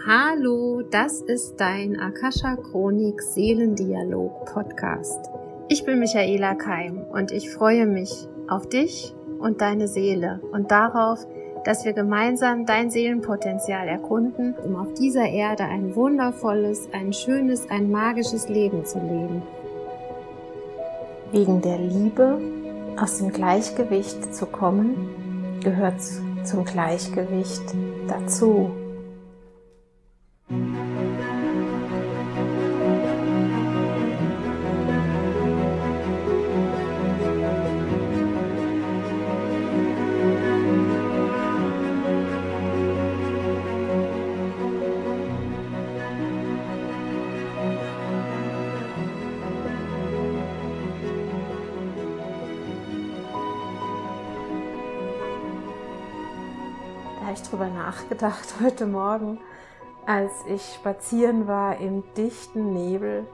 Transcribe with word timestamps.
Hallo, 0.00 0.82
das 0.82 1.20
ist 1.20 1.60
dein 1.60 2.00
Akasha 2.00 2.56
Chronik 2.56 3.22
Seelendialog 3.22 4.46
Podcast. 4.46 5.30
Ich 5.68 5.84
bin 5.84 6.00
Michaela 6.00 6.56
Keim 6.56 7.04
und 7.12 7.30
ich 7.30 7.50
freue 7.50 7.86
mich 7.86 8.26
auf 8.48 8.68
dich 8.68 9.14
und 9.38 9.60
deine 9.60 9.86
Seele 9.86 10.40
und 10.50 10.72
darauf, 10.72 11.24
dass 11.64 11.84
wir 11.84 11.92
gemeinsam 11.92 12.66
dein 12.66 12.90
Seelenpotenzial 12.90 13.86
erkunden, 13.86 14.56
um 14.64 14.74
auf 14.74 14.92
dieser 14.94 15.28
Erde 15.28 15.64
ein 15.64 15.94
wundervolles, 15.94 16.88
ein 16.92 17.12
schönes, 17.12 17.70
ein 17.70 17.88
magisches 17.88 18.48
Leben 18.48 18.84
zu 18.84 18.98
leben. 18.98 19.42
Wegen 21.30 21.60
der 21.60 21.78
Liebe 21.78 22.40
aus 22.96 23.18
dem 23.18 23.30
Gleichgewicht 23.30 24.34
zu 24.34 24.46
kommen, 24.46 25.60
gehört 25.62 26.00
zum 26.42 26.64
Gleichgewicht 26.64 27.62
dazu. 28.08 28.81
Habe 57.32 57.40
ich 57.42 57.48
drüber 57.48 57.68
nachgedacht 57.68 58.56
heute 58.62 58.84
Morgen, 58.84 59.40
als 60.04 60.32
ich 60.48 60.74
spazieren 60.74 61.46
war 61.46 61.78
im 61.78 62.04
dichten 62.12 62.74
Nebel, 62.74 63.26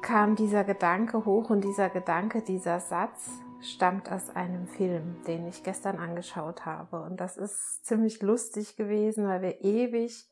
kam 0.00 0.36
dieser 0.36 0.64
Gedanke 0.64 1.26
hoch 1.26 1.50
und 1.50 1.64
dieser 1.64 1.90
Gedanke, 1.90 2.40
dieser 2.40 2.80
Satz 2.80 3.28
stammt 3.60 4.10
aus 4.10 4.30
einem 4.34 4.66
Film, 4.66 5.22
den 5.26 5.46
ich 5.46 5.62
gestern 5.62 5.98
angeschaut 5.98 6.64
habe. 6.64 7.02
Und 7.02 7.20
das 7.20 7.36
ist 7.36 7.84
ziemlich 7.84 8.22
lustig 8.22 8.74
gewesen, 8.74 9.28
weil 9.28 9.42
wir 9.42 9.60
ewig 9.62 10.26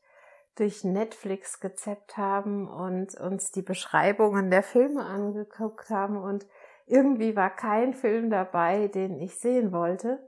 durch 0.55 0.83
Netflix 0.83 1.59
gezappt 1.59 2.17
haben 2.17 2.67
und 2.67 3.13
uns 3.21 3.51
die 3.51 3.61
Beschreibungen 3.61 4.49
der 4.49 4.63
Filme 4.63 5.05
angeguckt 5.05 5.91
haben 5.91 6.17
und 6.17 6.47
irgendwie 6.87 7.35
war 7.35 7.51
kein 7.51 7.93
Film 7.93 8.31
dabei, 8.31 8.87
den 8.87 9.19
ich 9.19 9.37
sehen 9.37 9.71
wollte. 9.71 10.27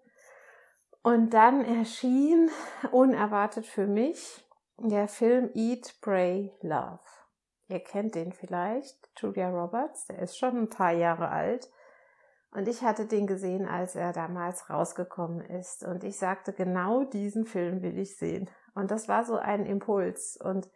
Und 1.06 1.36
dann 1.36 1.64
erschien 1.64 2.50
unerwartet 2.92 3.68
für 3.68 3.86
mich 3.86 4.44
der 4.80 5.08
Film 5.08 5.52
Eat, 5.54 5.94
Pray, 6.02 6.52
Love. 6.62 6.98
Ihr 7.68 7.80
kennt 7.82 8.16
den 8.16 8.32
vielleicht, 8.32 8.98
Julia 9.16 9.52
Roberts, 9.52 10.08
der 10.08 10.18
ist 10.18 10.36
schon 10.36 10.58
ein 10.58 10.70
paar 10.70 10.94
Jahre 10.94 11.30
alt. 11.30 11.70
Und 12.50 12.68
ich 12.68 12.82
hatte 12.82 13.06
den 13.06 13.28
gesehen, 13.28 13.68
als 13.68 13.96
er 13.96 14.14
damals 14.14 14.68
rausgekommen 14.68 15.42
ist. 15.42 15.84
Und 15.84 16.04
ich 16.04 16.18
sagte, 16.18 16.54
genau 16.54 17.04
diesen 17.04 17.46
Film 17.46 17.84
will 17.84 18.00
ich 18.00 18.18
sehen. 18.18 18.50
Und 18.74 18.90
das 18.90 19.08
war 19.08 19.26
so 19.26 19.36
ein 19.36 19.68
Impuls. 19.68 20.40
Und 20.44 20.68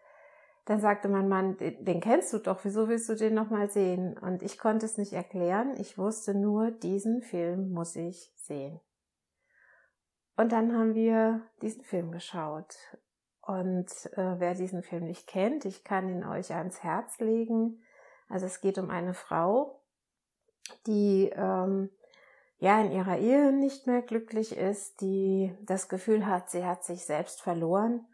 dann 0.66 0.80
sagte 0.80 1.10
mein 1.10 1.28
Mann, 1.28 1.58
den 1.58 2.02
kennst 2.02 2.32
du 2.34 2.38
doch, 2.38 2.60
wieso 2.62 2.88
willst 2.88 3.10
du 3.10 3.16
den 3.16 3.34
nochmal 3.34 3.72
sehen? 3.72 4.16
Und 4.16 4.44
ich 4.44 4.60
konnte 4.60 4.86
es 4.86 5.00
nicht 5.00 5.14
erklären. 5.14 5.74
Ich 5.80 5.98
wusste 5.98 6.36
nur, 6.36 6.70
diesen 6.70 7.24
Film 7.24 7.72
muss 7.72 7.96
ich 7.96 8.32
sehen. 8.36 8.80
Und 10.40 10.54
dann 10.54 10.74
haben 10.74 10.96
wir 10.96 11.42
diesen 11.62 11.84
Film 11.84 12.14
geschaut. 12.14 12.74
Und 13.42 13.90
äh, 14.14 14.40
wer 14.40 14.54
diesen 14.54 14.84
Film 14.84 15.04
nicht 15.04 15.28
kennt, 15.28 15.66
ich 15.66 15.84
kann 15.84 16.08
ihn 16.08 16.24
euch 16.24 16.54
ans 16.54 16.82
Herz 16.82 17.20
legen. 17.20 17.84
Also 18.30 18.46
es 18.46 18.62
geht 18.62 18.78
um 18.78 18.90
eine 18.90 19.14
Frau, 19.14 19.82
die 20.88 21.30
ähm, 21.36 21.90
ja 22.58 22.80
in 22.80 22.94
ihrer 22.94 23.18
Ehe 23.18 23.52
nicht 23.52 23.86
mehr 23.86 24.02
glücklich 24.02 24.56
ist, 24.56 25.02
die 25.02 25.54
das 25.64 25.90
Gefühl 25.90 26.26
hat, 26.26 26.50
sie 26.50 26.64
hat 26.64 26.86
sich 26.86 27.04
selbst 27.04 27.42
verloren 27.42 28.08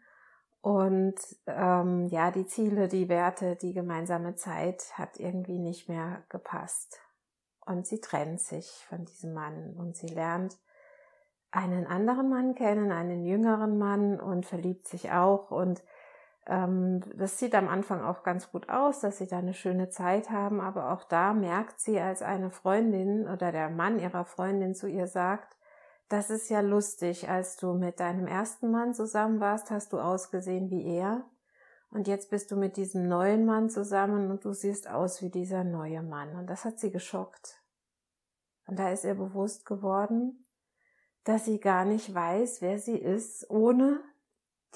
und 0.62 1.14
ähm, 1.46 2.08
ja 2.08 2.32
die 2.32 2.46
Ziele, 2.46 2.88
die 2.88 3.08
Werte, 3.08 3.54
die 3.54 3.72
gemeinsame 3.72 4.34
Zeit 4.34 4.98
hat 4.98 5.20
irgendwie 5.20 5.60
nicht 5.60 5.88
mehr 5.88 6.24
gepasst 6.28 6.98
und 7.66 7.86
sie 7.86 8.00
trennt 8.00 8.40
sich 8.40 8.66
von 8.88 9.04
diesem 9.04 9.32
Mann 9.32 9.76
und 9.76 9.94
sie 9.94 10.08
lernt 10.08 10.58
einen 11.50 11.86
anderen 11.86 12.28
Mann 12.28 12.54
kennen, 12.54 12.92
einen 12.92 13.24
jüngeren 13.24 13.78
Mann 13.78 14.20
und 14.20 14.46
verliebt 14.46 14.86
sich 14.88 15.12
auch. 15.12 15.50
Und 15.50 15.82
ähm, 16.46 17.02
das 17.16 17.38
sieht 17.38 17.54
am 17.54 17.68
Anfang 17.68 18.02
auch 18.02 18.22
ganz 18.22 18.50
gut 18.50 18.68
aus, 18.68 19.00
dass 19.00 19.18
sie 19.18 19.26
da 19.26 19.38
eine 19.38 19.54
schöne 19.54 19.88
Zeit 19.88 20.30
haben, 20.30 20.60
aber 20.60 20.92
auch 20.92 21.04
da 21.04 21.32
merkt 21.32 21.80
sie, 21.80 21.98
als 21.98 22.22
eine 22.22 22.50
Freundin 22.50 23.28
oder 23.28 23.52
der 23.52 23.70
Mann 23.70 23.98
ihrer 23.98 24.24
Freundin 24.24 24.74
zu 24.74 24.86
ihr 24.86 25.06
sagt, 25.06 25.56
das 26.08 26.30
ist 26.30 26.48
ja 26.50 26.60
lustig, 26.60 27.28
als 27.28 27.56
du 27.56 27.74
mit 27.74 27.98
deinem 27.98 28.28
ersten 28.28 28.70
Mann 28.70 28.94
zusammen 28.94 29.40
warst, 29.40 29.70
hast 29.72 29.92
du 29.92 29.98
ausgesehen 29.98 30.70
wie 30.70 30.86
er. 30.86 31.24
Und 31.90 32.06
jetzt 32.06 32.30
bist 32.30 32.50
du 32.50 32.56
mit 32.56 32.76
diesem 32.76 33.08
neuen 33.08 33.44
Mann 33.44 33.70
zusammen 33.70 34.30
und 34.30 34.44
du 34.44 34.52
siehst 34.52 34.88
aus 34.88 35.22
wie 35.22 35.30
dieser 35.30 35.64
neue 35.64 36.02
Mann. 36.02 36.36
Und 36.36 36.48
das 36.48 36.64
hat 36.64 36.78
sie 36.78 36.92
geschockt. 36.92 37.60
Und 38.66 38.78
da 38.78 38.90
ist 38.90 39.04
ihr 39.04 39.14
bewusst 39.14 39.66
geworden, 39.66 40.45
dass 41.26 41.44
sie 41.44 41.58
gar 41.58 41.84
nicht 41.84 42.14
weiß, 42.14 42.62
wer 42.62 42.78
sie 42.78 42.96
ist, 42.96 43.50
ohne 43.50 44.00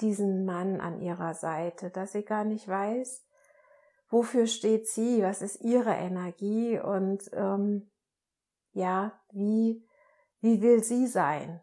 diesen 0.01 0.43
Mann 0.43 0.81
an 0.81 0.99
ihrer 0.99 1.33
Seite, 1.33 1.89
dass 1.89 2.11
sie 2.11 2.23
gar 2.23 2.43
nicht 2.43 2.67
weiß, 2.67 3.25
wofür 4.09 4.47
steht 4.47 4.85
sie, 4.87 5.23
was 5.23 5.41
ist 5.41 5.61
ihre 5.61 5.93
Energie 5.93 6.77
und 6.77 7.23
ähm, 7.31 7.89
ja, 8.73 9.13
wie, 9.31 9.87
wie 10.41 10.61
will 10.61 10.83
sie 10.83 11.07
sein? 11.07 11.61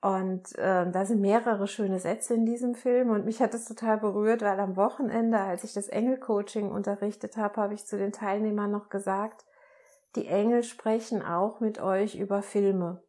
Und 0.00 0.56
äh, 0.56 0.90
da 0.90 1.04
sind 1.04 1.20
mehrere 1.20 1.68
schöne 1.68 2.00
Sätze 2.00 2.34
in 2.34 2.46
diesem 2.46 2.74
Film 2.74 3.10
und 3.10 3.26
mich 3.26 3.42
hat 3.42 3.52
es 3.52 3.66
total 3.66 3.98
berührt, 3.98 4.40
weil 4.40 4.58
am 4.58 4.76
Wochenende, 4.76 5.38
als 5.38 5.64
ich 5.64 5.74
das 5.74 5.88
Engelcoaching 5.88 6.70
unterrichtet 6.70 7.36
habe, 7.36 7.60
habe 7.60 7.74
ich 7.74 7.86
zu 7.86 7.98
den 7.98 8.10
Teilnehmern 8.10 8.70
noch 8.70 8.88
gesagt, 8.88 9.44
die 10.16 10.26
Engel 10.26 10.62
sprechen 10.62 11.22
auch 11.22 11.60
mit 11.60 11.80
euch 11.80 12.16
über 12.16 12.42
Filme, 12.42 13.02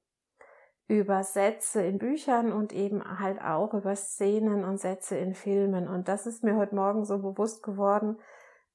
über 0.88 1.24
Sätze 1.24 1.84
in 1.84 1.98
Büchern 1.98 2.52
und 2.52 2.74
eben 2.74 3.20
halt 3.20 3.42
auch 3.42 3.74
über 3.74 3.96
Szenen 3.96 4.64
und 4.64 4.80
Sätze 4.80 5.18
in 5.18 5.34
Filmen. 5.34 5.88
Und 5.88 6.08
das 6.08 6.26
ist 6.26 6.44
mir 6.44 6.56
heute 6.56 6.76
Morgen 6.76 7.04
so 7.06 7.20
bewusst 7.20 7.64
geworden, 7.64 8.18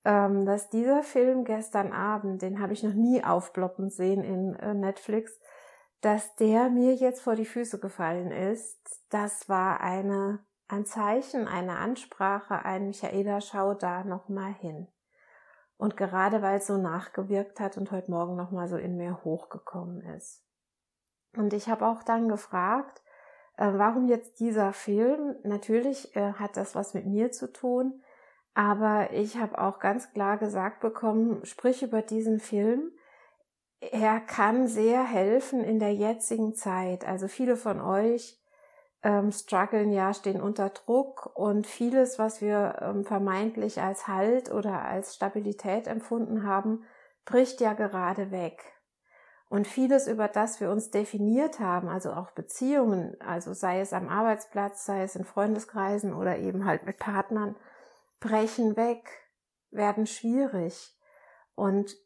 ähm, 0.04 0.44
dass 0.44 0.68
dieser 0.68 1.02
Film 1.02 1.44
gestern 1.44 1.92
Abend, 1.92 2.42
den 2.42 2.60
habe 2.60 2.72
ich 2.72 2.82
noch 2.82 2.94
nie 2.94 3.24
aufploppen 3.24 3.90
sehen 3.90 4.22
in 4.22 4.54
äh, 4.56 4.74
Netflix, 4.74 5.38
dass 6.00 6.34
der 6.36 6.70
mir 6.70 6.94
jetzt 6.94 7.22
vor 7.22 7.34
die 7.34 7.46
Füße 7.46 7.78
gefallen 7.80 8.30
ist. 8.30 8.78
Das 9.10 9.48
war 9.48 9.80
eine, 9.80 10.40
ein 10.68 10.84
Zeichen, 10.84 11.48
eine 11.48 11.78
Ansprache, 11.78 12.64
ein 12.64 12.86
Michaela, 12.86 13.40
schau 13.40 13.74
da 13.74 14.04
nochmal 14.04 14.52
hin. 14.52 14.86
Und 15.78 15.96
gerade 15.96 16.42
weil 16.42 16.58
es 16.58 16.66
so 16.66 16.76
nachgewirkt 16.76 17.60
hat 17.60 17.78
und 17.78 17.90
heute 17.92 18.10
Morgen 18.10 18.36
nochmal 18.36 18.68
so 18.68 18.76
in 18.76 18.96
mir 18.96 19.24
hochgekommen 19.24 20.02
ist. 20.16 20.44
Und 21.36 21.52
ich 21.52 21.68
habe 21.68 21.86
auch 21.86 22.02
dann 22.02 22.28
gefragt, 22.28 23.00
äh, 23.56 23.70
warum 23.74 24.08
jetzt 24.08 24.40
dieser 24.40 24.72
Film? 24.72 25.36
Natürlich 25.44 26.14
äh, 26.16 26.32
hat 26.32 26.56
das 26.56 26.74
was 26.74 26.94
mit 26.94 27.06
mir 27.06 27.30
zu 27.30 27.52
tun, 27.52 28.02
aber 28.54 29.12
ich 29.12 29.36
habe 29.36 29.58
auch 29.60 29.78
ganz 29.78 30.12
klar 30.12 30.36
gesagt 30.36 30.80
bekommen, 30.80 31.44
sprich 31.44 31.84
über 31.84 32.02
diesen 32.02 32.40
Film. 32.40 32.90
Er 33.80 34.18
kann 34.18 34.66
sehr 34.66 35.04
helfen 35.04 35.62
in 35.62 35.78
der 35.78 35.94
jetzigen 35.94 36.54
Zeit. 36.54 37.06
Also 37.06 37.28
viele 37.28 37.56
von 37.56 37.80
euch 37.80 38.36
ähm, 39.02 39.30
strugglen 39.30 39.92
ja, 39.92 40.12
stehen 40.12 40.40
unter 40.40 40.70
Druck 40.70 41.30
und 41.34 41.66
vieles, 41.66 42.18
was 42.18 42.40
wir 42.40 42.78
ähm, 42.80 43.04
vermeintlich 43.04 43.80
als 43.80 44.08
Halt 44.08 44.50
oder 44.50 44.82
als 44.82 45.14
Stabilität 45.14 45.86
empfunden 45.86 46.44
haben, 46.44 46.84
bricht 47.24 47.60
ja 47.60 47.74
gerade 47.74 48.30
weg. 48.30 48.78
Und 49.48 49.66
vieles, 49.66 50.06
über 50.08 50.28
das 50.28 50.60
wir 50.60 50.70
uns 50.70 50.90
definiert 50.90 51.58
haben, 51.58 51.88
also 51.88 52.12
auch 52.12 52.32
Beziehungen, 52.32 53.18
also 53.20 53.54
sei 53.54 53.80
es 53.80 53.94
am 53.94 54.08
Arbeitsplatz, 54.08 54.84
sei 54.84 55.02
es 55.02 55.16
in 55.16 55.24
Freundeskreisen 55.24 56.12
oder 56.12 56.38
eben 56.38 56.66
halt 56.66 56.84
mit 56.84 56.98
Partnern, 56.98 57.56
brechen 58.20 58.76
weg, 58.76 59.08
werden 59.70 60.06
schwierig. 60.06 60.94
Und 61.54 61.96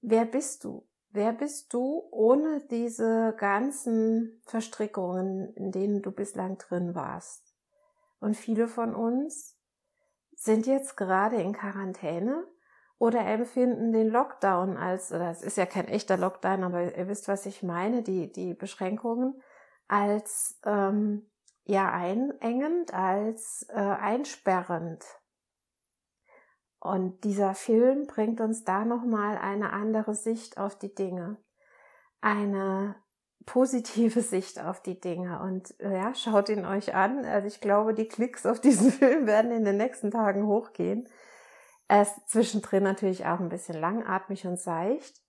wer 0.00 0.24
bist 0.24 0.64
du? 0.64 0.86
Wer 1.16 1.32
bist 1.32 1.72
du 1.72 2.08
ohne 2.10 2.60
diese 2.72 3.36
ganzen 3.38 4.42
Verstrickungen, 4.46 5.54
in 5.54 5.70
denen 5.70 6.02
du 6.02 6.10
bislang 6.10 6.58
drin 6.58 6.96
warst? 6.96 7.54
Und 8.18 8.36
viele 8.36 8.66
von 8.66 8.96
uns 8.96 9.56
sind 10.34 10.66
jetzt 10.66 10.96
gerade 10.96 11.36
in 11.36 11.52
Quarantäne 11.52 12.44
oder 12.98 13.20
empfinden 13.20 13.92
den 13.92 14.08
Lockdown 14.08 14.76
als, 14.76 15.12
oder 15.12 15.30
es 15.30 15.42
ist 15.42 15.56
ja 15.56 15.66
kein 15.66 15.86
echter 15.86 16.16
Lockdown, 16.16 16.64
aber 16.64 16.96
ihr 16.96 17.06
wisst, 17.06 17.28
was 17.28 17.46
ich 17.46 17.62
meine, 17.62 18.02
die, 18.02 18.32
die 18.32 18.54
Beschränkungen 18.54 19.40
als 19.86 20.58
ähm, 20.64 21.30
ja 21.62 21.92
einengend 21.92 22.92
als 22.92 23.64
äh, 23.68 23.78
einsperrend. 23.78 25.04
Und 26.84 27.24
dieser 27.24 27.54
Film 27.54 28.06
bringt 28.06 28.42
uns 28.42 28.62
da 28.62 28.84
nochmal 28.84 29.38
eine 29.38 29.72
andere 29.72 30.14
Sicht 30.14 30.58
auf 30.58 30.78
die 30.78 30.94
Dinge. 30.94 31.38
Eine 32.20 32.96
positive 33.46 34.20
Sicht 34.20 34.60
auf 34.60 34.82
die 34.82 35.00
Dinge. 35.00 35.40
Und 35.40 35.74
ja, 35.78 36.14
schaut 36.14 36.50
ihn 36.50 36.66
euch 36.66 36.94
an. 36.94 37.24
Also 37.24 37.48
ich 37.48 37.62
glaube, 37.62 37.94
die 37.94 38.06
Klicks 38.06 38.44
auf 38.44 38.60
diesen 38.60 38.92
Film 38.92 39.26
werden 39.26 39.50
in 39.50 39.64
den 39.64 39.78
nächsten 39.78 40.10
Tagen 40.10 40.46
hochgehen. 40.46 41.08
Er 41.88 42.02
ist 42.02 42.28
zwischendrin 42.28 42.82
natürlich 42.82 43.24
auch 43.24 43.40
ein 43.40 43.48
bisschen 43.48 43.80
langatmig 43.80 44.46
und 44.46 44.60
seicht. 44.60 45.22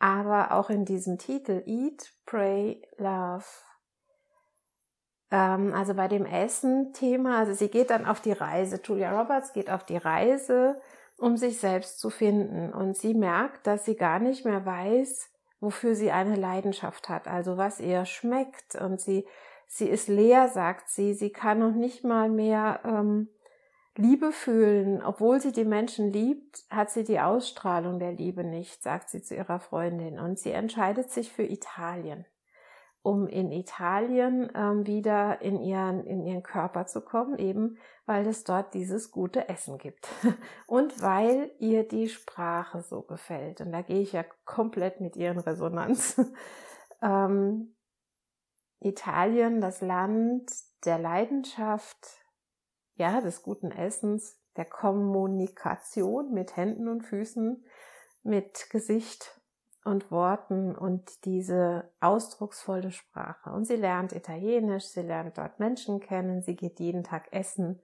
Aber 0.00 0.50
auch 0.50 0.70
in 0.70 0.84
diesem 0.84 1.18
Titel 1.18 1.62
Eat, 1.66 2.12
Pray, 2.26 2.82
Love. 2.96 3.44
Ähm, 5.30 5.72
also 5.74 5.94
bei 5.94 6.08
dem 6.08 6.26
Essen-Thema, 6.26 7.38
also 7.38 7.54
sie 7.54 7.68
geht 7.68 7.90
dann 7.90 8.06
auf 8.06 8.20
die 8.20 8.32
Reise. 8.32 8.80
Julia 8.82 9.20
Roberts 9.20 9.52
geht 9.52 9.70
auf 9.70 9.84
die 9.84 9.96
Reise, 9.96 10.80
um 11.18 11.36
sich 11.36 11.58
selbst 11.58 12.00
zu 12.00 12.10
finden. 12.10 12.72
Und 12.72 12.96
sie 12.96 13.14
merkt, 13.14 13.66
dass 13.66 13.84
sie 13.84 13.96
gar 13.96 14.18
nicht 14.18 14.44
mehr 14.44 14.64
weiß, 14.64 15.30
wofür 15.60 15.94
sie 15.94 16.10
eine 16.10 16.36
Leidenschaft 16.36 17.08
hat, 17.08 17.28
also 17.28 17.56
was 17.58 17.80
ihr 17.80 18.06
schmeckt 18.06 18.74
und 18.76 19.00
sie, 19.00 19.26
sie 19.66 19.88
ist 19.88 20.08
leer, 20.08 20.48
sagt 20.48 20.88
sie, 20.88 21.12
sie 21.12 21.30
kann 21.30 21.58
noch 21.58 21.74
nicht 21.74 22.02
mal 22.02 22.30
mehr 22.30 22.80
ähm, 22.84 23.28
Liebe 23.96 24.32
fühlen, 24.32 25.02
obwohl 25.02 25.40
sie 25.40 25.52
die 25.52 25.66
Menschen 25.66 26.12
liebt, 26.12 26.64
hat 26.70 26.90
sie 26.90 27.04
die 27.04 27.20
Ausstrahlung 27.20 27.98
der 27.98 28.12
Liebe 28.12 28.42
nicht, 28.42 28.82
sagt 28.82 29.10
sie 29.10 29.20
zu 29.20 29.34
ihrer 29.34 29.60
Freundin 29.60 30.18
und 30.18 30.38
sie 30.38 30.52
entscheidet 30.52 31.10
sich 31.10 31.30
für 31.30 31.42
Italien 31.42 32.24
um 33.02 33.26
in 33.26 33.50
Italien 33.50 34.50
ähm, 34.54 34.86
wieder 34.86 35.40
in 35.40 35.60
ihren, 35.60 36.04
in 36.04 36.22
ihren 36.22 36.42
Körper 36.42 36.86
zu 36.86 37.00
kommen, 37.00 37.38
eben 37.38 37.78
weil 38.04 38.26
es 38.26 38.44
dort 38.44 38.74
dieses 38.74 39.10
gute 39.10 39.48
Essen 39.48 39.78
gibt 39.78 40.08
und 40.66 41.00
weil 41.00 41.50
ihr 41.58 41.86
die 41.86 42.08
Sprache 42.08 42.82
so 42.82 43.02
gefällt. 43.02 43.60
Und 43.60 43.72
da 43.72 43.82
gehe 43.82 44.00
ich 44.00 44.12
ja 44.12 44.24
komplett 44.44 45.00
mit 45.00 45.16
ihren 45.16 45.38
Resonanz. 45.38 46.20
ähm, 47.02 47.74
Italien, 48.80 49.60
das 49.60 49.80
Land 49.80 50.50
der 50.84 50.98
Leidenschaft, 50.98 52.24
ja, 52.94 53.20
des 53.20 53.42
guten 53.42 53.70
Essens, 53.70 54.38
der 54.56 54.64
Kommunikation 54.64 56.32
mit 56.32 56.56
Händen 56.56 56.88
und 56.88 57.02
Füßen, 57.02 57.64
mit 58.22 58.68
Gesicht 58.70 59.39
und 59.84 60.10
Worten 60.10 60.76
und 60.76 61.24
diese 61.24 61.90
ausdrucksvolle 62.00 62.90
Sprache. 62.90 63.50
Und 63.50 63.64
sie 63.64 63.76
lernt 63.76 64.12
Italienisch, 64.12 64.84
sie 64.84 65.02
lernt 65.02 65.38
dort 65.38 65.58
Menschen 65.58 66.00
kennen, 66.00 66.42
sie 66.42 66.56
geht 66.56 66.80
jeden 66.80 67.02
Tag 67.02 67.32
essen 67.32 67.80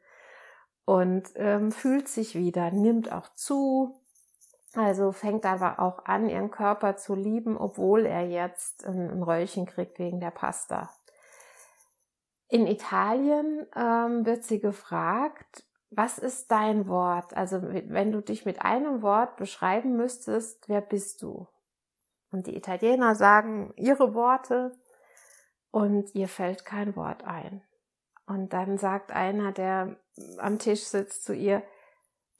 und 0.85 1.31
ähm, 1.37 1.73
fühlt 1.73 2.09
sich 2.09 2.35
wieder, 2.35 2.71
nimmt 2.71 3.11
auch 3.11 3.29
zu, 3.35 4.01
also 4.75 5.13
fängt 5.13 5.47
aber 5.47 5.81
auch 5.81 6.05
an, 6.05 6.29
ihren 6.29 6.51
Körper 6.51 6.97
zu 6.97 7.15
lieben, 7.15 7.57
obwohl 7.57 8.05
er 8.05 8.29
jetzt 8.29 8.87
ein, 8.87 9.11
ein 9.11 9.23
Röllchen 9.23 9.67
kriegt 9.67 9.99
wegen 9.99 10.21
der 10.21 10.31
Pasta. 10.31 10.91
In 12.49 12.67
Italien 12.67 13.67
ähm, 13.75 14.25
wird 14.25 14.45
sie 14.45 14.61
gefragt, 14.61 15.65
was 15.91 16.19
ist 16.19 16.51
dein 16.51 16.89
Wort? 16.89 17.35
Also 17.37 17.63
wenn 17.63 18.13
du 18.13 18.21
dich 18.21 18.45
mit 18.45 18.63
einem 18.63 19.03
Wort 19.03 19.37
beschreiben 19.37 19.97
müsstest, 19.97 20.69
wer 20.69 20.81
bist 20.81 21.23
du? 21.23 21.49
Und 22.31 22.47
die 22.47 22.57
Italiener 22.57 23.15
sagen 23.15 23.73
ihre 23.77 24.15
Worte 24.15 24.73
und 25.71 26.15
ihr 26.15 26.29
fällt 26.29 26.65
kein 26.65 26.97
Wort 26.97 27.25
ein. 27.25 27.63
Und 28.27 28.53
dann 28.53 28.77
sagt 28.79 29.13
einer, 29.13 29.53
der 29.53 29.97
am 30.39 30.59
Tisch 30.59 30.85
sitzt, 30.85 31.25
zu 31.25 31.35
ihr, 31.35 31.63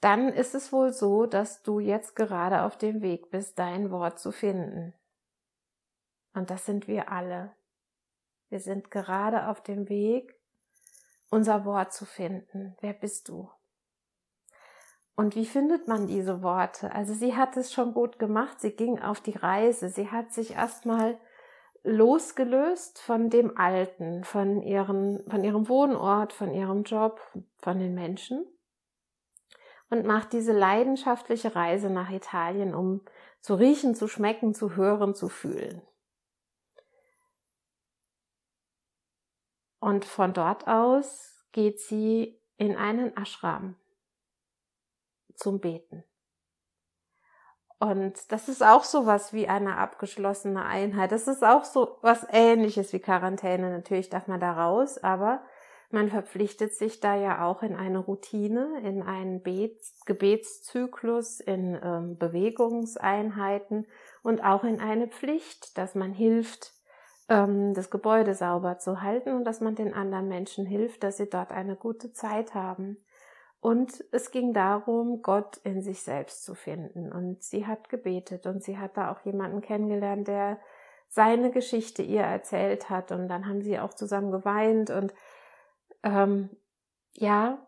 dann 0.01 0.29
ist 0.29 0.53
es 0.53 0.71
wohl 0.71 0.91
so, 0.91 1.25
dass 1.25 1.63
du 1.63 1.79
jetzt 1.79 2.15
gerade 2.15 2.63
auf 2.63 2.77
dem 2.77 3.01
Weg 3.01 3.31
bist, 3.31 3.57
dein 3.57 3.89
Wort 3.89 4.19
zu 4.19 4.31
finden. 4.31 4.93
Und 6.33 6.49
das 6.49 6.65
sind 6.65 6.87
wir 6.87 7.11
alle. 7.11 7.55
Wir 8.49 8.59
sind 8.59 8.91
gerade 8.91 9.47
auf 9.47 9.61
dem 9.61 9.89
Weg, 9.89 10.39
unser 11.29 11.65
Wort 11.65 11.93
zu 11.93 12.05
finden. 12.05 12.75
Wer 12.79 12.93
bist 12.93 13.27
du? 13.29 13.49
Und 15.19 15.35
wie 15.35 15.47
findet 15.47 15.87
man 15.87 16.05
diese 16.05 16.43
Worte? 16.43 16.93
Also 16.93 17.15
sie 17.15 17.35
hat 17.35 17.57
es 17.57 17.73
schon 17.73 17.95
gut 17.95 18.19
gemacht. 18.19 18.61
Sie 18.61 18.71
ging 18.71 18.99
auf 18.99 19.19
die 19.19 19.35
Reise. 19.35 19.89
Sie 19.89 20.11
hat 20.11 20.31
sich 20.31 20.51
erstmal 20.51 21.19
losgelöst 21.83 22.99
von 22.99 23.31
dem 23.31 23.57
Alten, 23.57 24.23
von, 24.23 24.61
ihren, 24.61 25.27
von 25.27 25.43
ihrem 25.43 25.67
Wohnort, 25.69 26.33
von 26.33 26.53
ihrem 26.53 26.83
Job, 26.83 27.19
von 27.57 27.79
den 27.79 27.95
Menschen 27.95 28.45
und 29.89 30.05
macht 30.05 30.33
diese 30.33 30.53
leidenschaftliche 30.53 31.55
Reise 31.55 31.89
nach 31.89 32.11
Italien, 32.11 32.75
um 32.75 33.01
zu 33.41 33.55
riechen, 33.55 33.95
zu 33.95 34.07
schmecken, 34.07 34.53
zu 34.53 34.75
hören, 34.75 35.15
zu 35.15 35.29
fühlen. 35.29 35.81
Und 39.79 40.05
von 40.05 40.33
dort 40.33 40.67
aus 40.67 41.43
geht 41.53 41.79
sie 41.79 42.39
in 42.57 42.75
einen 42.75 43.17
Ashram 43.17 43.77
zum 45.37 45.59
Beten. 45.59 46.03
Und 47.79 48.31
das 48.31 48.49
ist 48.49 48.63
auch 48.63 48.83
so 48.83 49.05
was 49.05 49.33
wie 49.33 49.47
eine 49.47 49.77
abgeschlossene 49.77 50.65
Einheit. 50.65 51.11
Das 51.11 51.27
ist 51.27 51.43
auch 51.43 51.63
so 51.63 51.97
was 52.01 52.25
ähnliches 52.31 52.91
wie 52.91 52.99
Quarantäne. 52.99 53.69
Natürlich 53.69 54.09
darf 54.09 54.27
man 54.27 54.39
da 54.39 54.53
raus, 54.53 54.97
aber 54.97 55.43
man 55.89 56.09
verpflichtet 56.09 56.73
sich 56.73 56.99
da 56.99 57.15
ja 57.15 57.45
auch 57.45 57.61
in 57.61 57.75
eine 57.75 57.99
Routine, 57.99 58.81
in 58.83 59.03
einen 59.03 59.41
Bets 59.41 60.03
Gebetszyklus, 60.05 61.39
in 61.39 61.79
ähm, 61.81 62.17
Bewegungseinheiten 62.17 63.85
und 64.23 64.43
auch 64.43 64.63
in 64.63 64.81
eine 64.81 65.07
Pflicht, 65.07 65.77
dass 65.77 65.95
man 65.95 66.11
hilft, 66.11 66.73
ähm, 67.29 67.73
das 67.73 67.89
Gebäude 67.89 68.33
sauber 68.33 68.79
zu 68.79 69.01
halten 69.01 69.33
und 69.33 69.45
dass 69.45 69.61
man 69.61 69.75
den 69.75 69.93
anderen 69.93 70.27
Menschen 70.27 70.65
hilft, 70.65 71.03
dass 71.03 71.17
sie 71.17 71.29
dort 71.29 71.51
eine 71.51 71.75
gute 71.75 72.11
Zeit 72.11 72.53
haben. 72.53 72.97
Und 73.59 74.03
es 74.11 74.31
ging 74.31 74.53
darum, 74.53 75.21
Gott 75.21 75.57
in 75.63 75.81
sich 75.81 76.01
selbst 76.01 76.43
zu 76.43 76.53
finden. 76.53 77.11
Und 77.11 77.43
sie 77.43 77.65
hat 77.65 77.89
gebetet 77.89 78.45
und 78.45 78.63
sie 78.63 78.77
hat 78.77 78.97
da 78.97 79.11
auch 79.11 79.21
jemanden 79.25 79.61
kennengelernt, 79.61 80.27
der 80.27 80.59
seine 81.09 81.51
Geschichte 81.51 82.03
ihr 82.03 82.21
erzählt 82.21 82.89
hat. 82.89 83.11
Und 83.11 83.27
dann 83.27 83.47
haben 83.47 83.61
sie 83.61 83.79
auch 83.79 83.93
zusammen 83.93 84.31
geweint 84.31 84.89
und 84.89 85.13
ähm, 86.03 86.49
ja, 87.13 87.67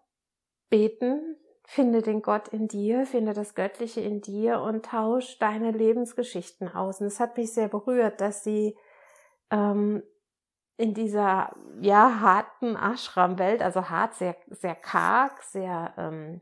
beten, 0.69 1.35
finde 1.65 2.01
den 2.01 2.21
Gott 2.21 2.47
in 2.49 2.67
dir, 2.67 3.05
finde 3.05 3.33
das 3.33 3.55
Göttliche 3.55 4.01
in 4.01 4.21
dir 4.21 4.61
und 4.61 4.85
tausch 4.85 5.37
deine 5.39 5.71
Lebensgeschichten 5.71 6.67
aus. 6.67 7.01
Und 7.01 7.07
es 7.07 7.19
hat 7.19 7.37
mich 7.37 7.53
sehr 7.53 7.67
berührt, 7.67 8.21
dass 8.21 8.43
sie 8.43 8.77
ähm, 9.51 10.03
in 10.79 10.93
dieser 10.93 11.53
ja 11.81 12.21
harten 12.21 12.77
Ashram-Welt, 12.77 13.61
also 13.61 13.89
hart, 13.89 14.13
sehr, 14.13 14.37
sehr 14.47 14.75
karg, 14.75 15.43
sehr 15.43 15.93
ähm, 15.97 16.39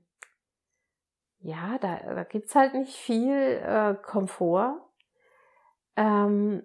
ja, 1.39 1.77
da, 1.79 1.97
da 2.13 2.23
gibt's 2.23 2.53
halt 2.53 2.75
nicht 2.75 2.95
viel 2.95 3.33
äh, 3.33 3.95
Komfort, 3.95 4.79
ähm, 5.95 6.61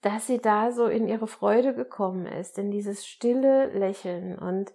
dass 0.00 0.26
sie 0.26 0.38
da 0.38 0.72
so 0.72 0.86
in 0.86 1.06
ihre 1.06 1.28
Freude 1.28 1.74
gekommen 1.74 2.26
ist, 2.26 2.58
in 2.58 2.72
dieses 2.72 3.06
stille 3.06 3.66
Lächeln 3.66 4.36
und 4.36 4.72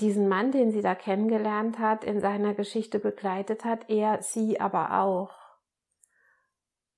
diesen 0.00 0.28
Mann, 0.28 0.52
den 0.52 0.72
sie 0.72 0.82
da 0.82 0.94
kennengelernt 0.94 1.78
hat, 1.78 2.04
in 2.04 2.20
seiner 2.20 2.52
Geschichte 2.52 2.98
begleitet 2.98 3.64
hat, 3.64 3.88
er 3.88 4.20
sie 4.20 4.60
aber 4.60 5.00
auch. 5.00 5.39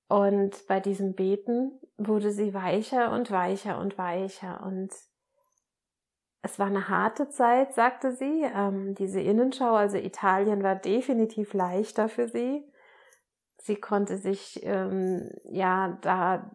Und 0.07 0.67
bei 0.67 0.79
diesem 0.79 1.15
Beten 1.15 1.79
wurde 1.97 2.31
sie 2.31 2.53
weicher 2.53 3.11
und 3.11 3.31
weicher 3.31 3.79
und 3.79 3.97
weicher. 3.97 4.63
Und 4.65 4.91
es 6.41 6.59
war 6.59 6.67
eine 6.67 6.89
harte 6.89 7.29
Zeit, 7.29 7.73
sagte 7.73 8.11
sie. 8.11 8.43
Ähm, 8.53 8.95
diese 8.95 9.21
Innenschau, 9.21 9.73
also 9.73 9.97
Italien, 9.97 10.61
war 10.61 10.75
definitiv 10.75 11.53
leichter 11.53 12.09
für 12.09 12.27
sie. 12.27 12.69
Sie 13.57 13.77
konnte 13.77 14.17
sich 14.17 14.59
ähm, 14.63 15.29
ja 15.45 15.97
da 16.01 16.51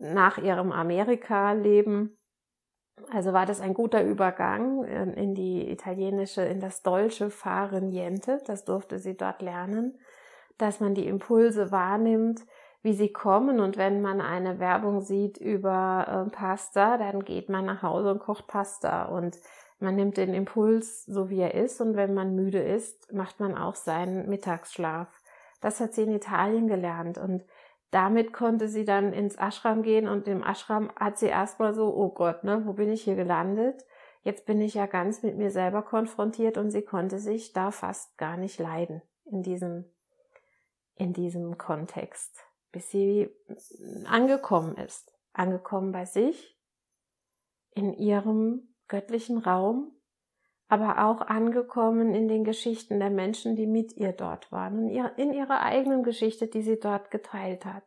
nach 0.00 0.38
ihrem 0.38 0.72
Amerika-Leben, 0.72 2.18
also 3.10 3.32
war 3.32 3.46
das 3.46 3.60
ein 3.60 3.74
guter 3.74 4.02
Übergang 4.02 4.84
in, 4.84 5.12
in 5.14 5.34
die 5.34 5.70
italienische, 5.70 6.42
in 6.42 6.60
das 6.60 6.82
deutsche 6.82 7.30
Fare 7.30 7.80
Niente. 7.80 8.40
Das 8.46 8.64
durfte 8.64 8.98
sie 8.98 9.16
dort 9.16 9.40
lernen, 9.42 9.98
dass 10.58 10.80
man 10.80 10.94
die 10.94 11.06
Impulse 11.06 11.70
wahrnimmt, 11.70 12.44
wie 12.82 12.92
sie 12.92 13.12
kommen. 13.12 13.60
Und 13.60 13.76
wenn 13.76 14.00
man 14.00 14.20
eine 14.20 14.58
Werbung 14.58 15.00
sieht 15.00 15.38
über 15.38 16.26
äh, 16.26 16.30
Pasta, 16.30 16.98
dann 16.98 17.24
geht 17.24 17.48
man 17.48 17.66
nach 17.66 17.82
Hause 17.82 18.10
und 18.12 18.20
kocht 18.20 18.46
Pasta. 18.46 19.04
Und 19.06 19.38
man 19.78 19.96
nimmt 19.96 20.16
den 20.16 20.34
Impuls 20.34 21.04
so, 21.04 21.30
wie 21.30 21.40
er 21.40 21.54
ist. 21.54 21.80
Und 21.80 21.96
wenn 21.96 22.14
man 22.14 22.34
müde 22.34 22.60
ist, 22.60 23.12
macht 23.12 23.40
man 23.40 23.56
auch 23.56 23.74
seinen 23.74 24.28
Mittagsschlaf. 24.28 25.08
Das 25.60 25.80
hat 25.80 25.94
sie 25.94 26.02
in 26.02 26.12
Italien 26.12 26.68
gelernt. 26.68 27.18
Und 27.18 27.44
damit 27.90 28.32
konnte 28.32 28.68
sie 28.68 28.84
dann 28.84 29.12
ins 29.12 29.36
Ashram 29.36 29.82
gehen. 29.82 30.08
Und 30.08 30.28
im 30.28 30.44
Ashram 30.44 30.90
hat 30.96 31.18
sie 31.18 31.26
erstmal 31.26 31.74
so, 31.74 31.94
oh 31.94 32.10
Gott, 32.10 32.44
ne, 32.44 32.62
wo 32.64 32.74
bin 32.74 32.90
ich 32.90 33.02
hier 33.02 33.16
gelandet? 33.16 33.84
jetzt 34.22 34.46
bin 34.46 34.60
ich 34.60 34.74
ja 34.74 34.86
ganz 34.86 35.22
mit 35.22 35.36
mir 35.36 35.50
selber 35.50 35.82
konfrontiert 35.82 36.58
und 36.58 36.70
sie 36.70 36.82
konnte 36.82 37.18
sich 37.18 37.52
da 37.52 37.70
fast 37.70 38.16
gar 38.18 38.36
nicht 38.36 38.58
leiden 38.58 39.02
in 39.24 39.42
diesem, 39.42 39.86
in 40.96 41.14
diesem 41.14 41.56
Kontext, 41.58 42.44
bis 42.72 42.90
sie 42.90 43.28
angekommen 44.06 44.76
ist, 44.76 45.12
angekommen 45.32 45.92
bei 45.92 46.04
sich, 46.04 46.58
in 47.74 47.92
ihrem 47.94 48.74
göttlichen 48.88 49.38
Raum, 49.38 49.92
aber 50.68 51.04
auch 51.04 51.22
angekommen 51.22 52.14
in 52.14 52.28
den 52.28 52.44
Geschichten 52.44 52.98
der 52.98 53.10
Menschen, 53.10 53.56
die 53.56 53.66
mit 53.66 53.96
ihr 53.96 54.12
dort 54.12 54.52
waren 54.52 54.78
und 54.78 54.90
in 55.16 55.32
ihrer 55.32 55.62
eigenen 55.62 56.02
Geschichte, 56.02 56.46
die 56.46 56.62
sie 56.62 56.78
dort 56.78 57.10
geteilt 57.10 57.64
hat. 57.64 57.84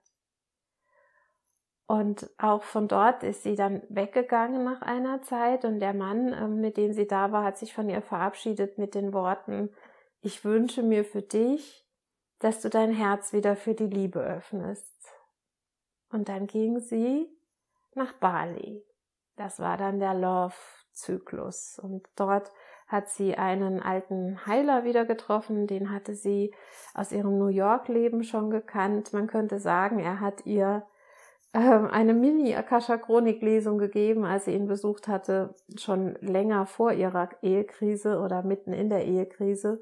Und 1.91 2.29
auch 2.38 2.63
von 2.63 2.88
dort 2.88 3.21
ist 3.21 3.43
sie 3.43 3.55
dann 3.55 3.83
weggegangen 3.89 4.63
nach 4.63 4.81
einer 4.81 5.21
Zeit 5.23 5.65
und 5.65 5.81
der 5.81 5.93
Mann, 5.93 6.33
ähm, 6.33 6.61
mit 6.61 6.77
dem 6.77 6.93
sie 6.93 7.05
da 7.05 7.33
war, 7.33 7.43
hat 7.43 7.57
sich 7.57 7.73
von 7.73 7.89
ihr 7.89 8.01
verabschiedet 8.01 8.77
mit 8.77 8.95
den 8.95 9.11
Worten, 9.11 9.69
ich 10.21 10.45
wünsche 10.45 10.83
mir 10.83 11.03
für 11.03 11.21
dich, 11.21 11.85
dass 12.41 12.60
du 12.60 12.69
dein 12.69 12.91
Herz 12.91 13.33
wieder 13.33 13.55
für 13.55 13.74
die 13.74 13.88
Liebe 13.88 14.19
öffnest. 14.19 14.93
Und 16.12 16.27
dann 16.27 16.48
ging 16.48 16.79
sie 16.79 17.29
nach 17.95 18.13
Bali. 18.13 18.83
Das 19.38 19.60
war 19.60 19.77
dann 19.77 20.00
der 20.00 20.13
Love-Zyklus. 20.13 21.79
Und 21.79 22.07
dort 22.15 22.51
hat 22.88 23.10
sie 23.10 23.38
einen 23.38 23.79
alten 23.81 24.45
Heiler 24.45 24.83
wieder 24.83 25.05
getroffen, 25.05 25.65
den 25.65 25.91
hatte 25.91 26.13
sie 26.15 26.53
aus 26.93 27.12
ihrem 27.13 27.38
New 27.38 27.48
York-Leben 27.48 28.24
schon 28.24 28.50
gekannt. 28.50 29.13
Man 29.13 29.27
könnte 29.27 29.60
sagen, 29.60 30.00
er 30.00 30.19
hat 30.19 30.45
ihr 30.45 30.83
ähm, 31.53 31.88
eine 31.89 32.13
Mini-Akasha-Chronik-Lesung 32.13 33.77
gegeben, 33.77 34.25
als 34.25 34.45
sie 34.45 34.55
ihn 34.55 34.67
besucht 34.67 35.07
hatte, 35.07 35.53
schon 35.77 36.15
länger 36.21 36.65
vor 36.65 36.91
ihrer 36.91 37.29
Ehekrise 37.41 38.19
oder 38.19 38.43
mitten 38.43 38.74
in 38.74 38.89
der 38.89 39.05
Ehekrise. 39.05 39.81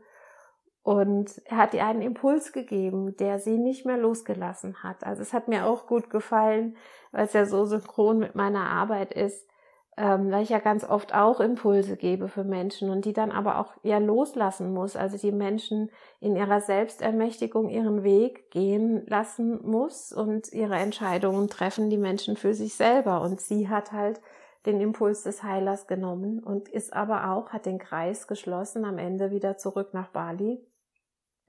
Und 0.82 1.42
er 1.46 1.58
hat 1.58 1.74
ihr 1.74 1.86
einen 1.86 2.02
Impuls 2.02 2.54
gegeben, 2.54 3.16
der 3.18 3.40
sie 3.40 3.58
nicht 3.58 3.86
mehr 3.86 3.98
losgelassen 3.98 4.82
hat. 4.82 5.04
Also 5.04 5.22
es 5.22 5.34
hat 5.34 5.48
mir 5.48 5.66
auch 5.66 5.88
gut 5.88 6.10
gefallen, 6.10 6.78
weil 7.12 7.26
es 7.26 7.34
ja 7.34 7.46
so 7.46 7.66
synchron 7.66 8.20
mit 8.20 8.36
meiner 8.36 8.70
Arbeit 8.70 9.14
ist, 9.14 9.50
ähm, 9.98 10.32
weil 10.32 10.44
ich 10.44 10.50
ja 10.50 10.60
ganz 10.60 10.86
oft 10.86 11.14
auch 11.14 11.42
Impulse 11.42 11.98
gebe 11.98 12.30
für 12.30 12.46
Menschen 12.46 12.90
und 12.90 13.04
die 13.04 13.12
dann 13.12 13.32
aber 13.32 13.60
auch 13.60 13.74
ja 13.84 13.98
loslassen 13.98 14.74
muss, 14.74 14.96
also 14.96 15.18
die 15.18 15.34
Menschen 15.34 15.92
in 16.22 16.38
ihrer 16.38 16.62
Selbstermächtigung 16.62 17.70
ihren 17.70 18.04
Weg 18.04 18.50
gehen 18.50 19.06
lassen 19.08 19.60
muss 19.70 20.14
und 20.14 20.54
ihre 20.54 20.78
Entscheidungen 20.78 21.50
treffen 21.50 21.90
die 21.90 21.98
Menschen 21.98 22.38
für 22.38 22.54
sich 22.54 22.76
selber. 22.76 23.20
Und 23.22 23.42
sie 23.42 23.68
hat 23.68 23.92
halt 23.92 24.22
den 24.66 24.80
Impuls 24.80 25.24
des 25.24 25.44
Heilers 25.44 25.88
genommen 25.88 26.40
und 26.40 26.70
ist 26.70 26.94
aber 26.94 27.32
auch, 27.32 27.50
hat 27.50 27.66
den 27.66 27.80
Kreis 27.80 28.28
geschlossen, 28.28 28.86
am 28.86 28.98
Ende 28.98 29.32
wieder 29.32 29.58
zurück 29.58 29.90
nach 29.94 30.08
Bali 30.08 30.62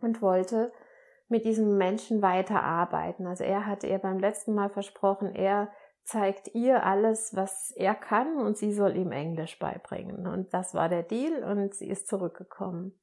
und 0.01 0.23
wollte 0.23 0.73
mit 1.29 1.45
diesem 1.45 1.79
Menschen 1.79 2.23
weiterarbeiten. 2.23 3.27
Also 3.27 3.45
er 3.45 3.67
hatte 3.67 3.87
ihr 3.87 3.99
beim 3.99 4.19
letzten 4.19 4.55
Mal 4.55 4.69
versprochen, 4.69 5.35
er 5.35 5.71
zeigt 6.05 6.55
ihr 6.55 6.85
alles, 6.85 7.37
was 7.37 7.71
er 7.77 7.95
kann 7.95 8.39
und 8.39 8.59
sie 8.59 8.73
soll 8.73 8.97
ihm 8.97 9.13
Englisch 9.13 9.59
beibringen. 9.59 10.27
Und 10.27 10.53
das 10.53 10.75
war 10.75 10.89
der 10.89 11.05
Deal 11.05 11.45
und 11.45 11.75
sie 11.75 11.89
ist 11.89 12.09
zurückgekommen. 12.09 12.99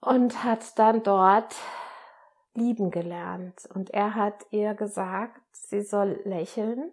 Und 0.00 0.44
hat 0.44 0.78
dann 0.78 1.02
dort 1.02 1.54
lieben 2.54 2.90
gelernt. 2.90 3.68
Und 3.74 3.90
er 3.90 4.14
hat 4.14 4.46
ihr 4.50 4.74
gesagt, 4.74 5.42
sie 5.52 5.82
soll 5.82 6.20
lächeln, 6.24 6.90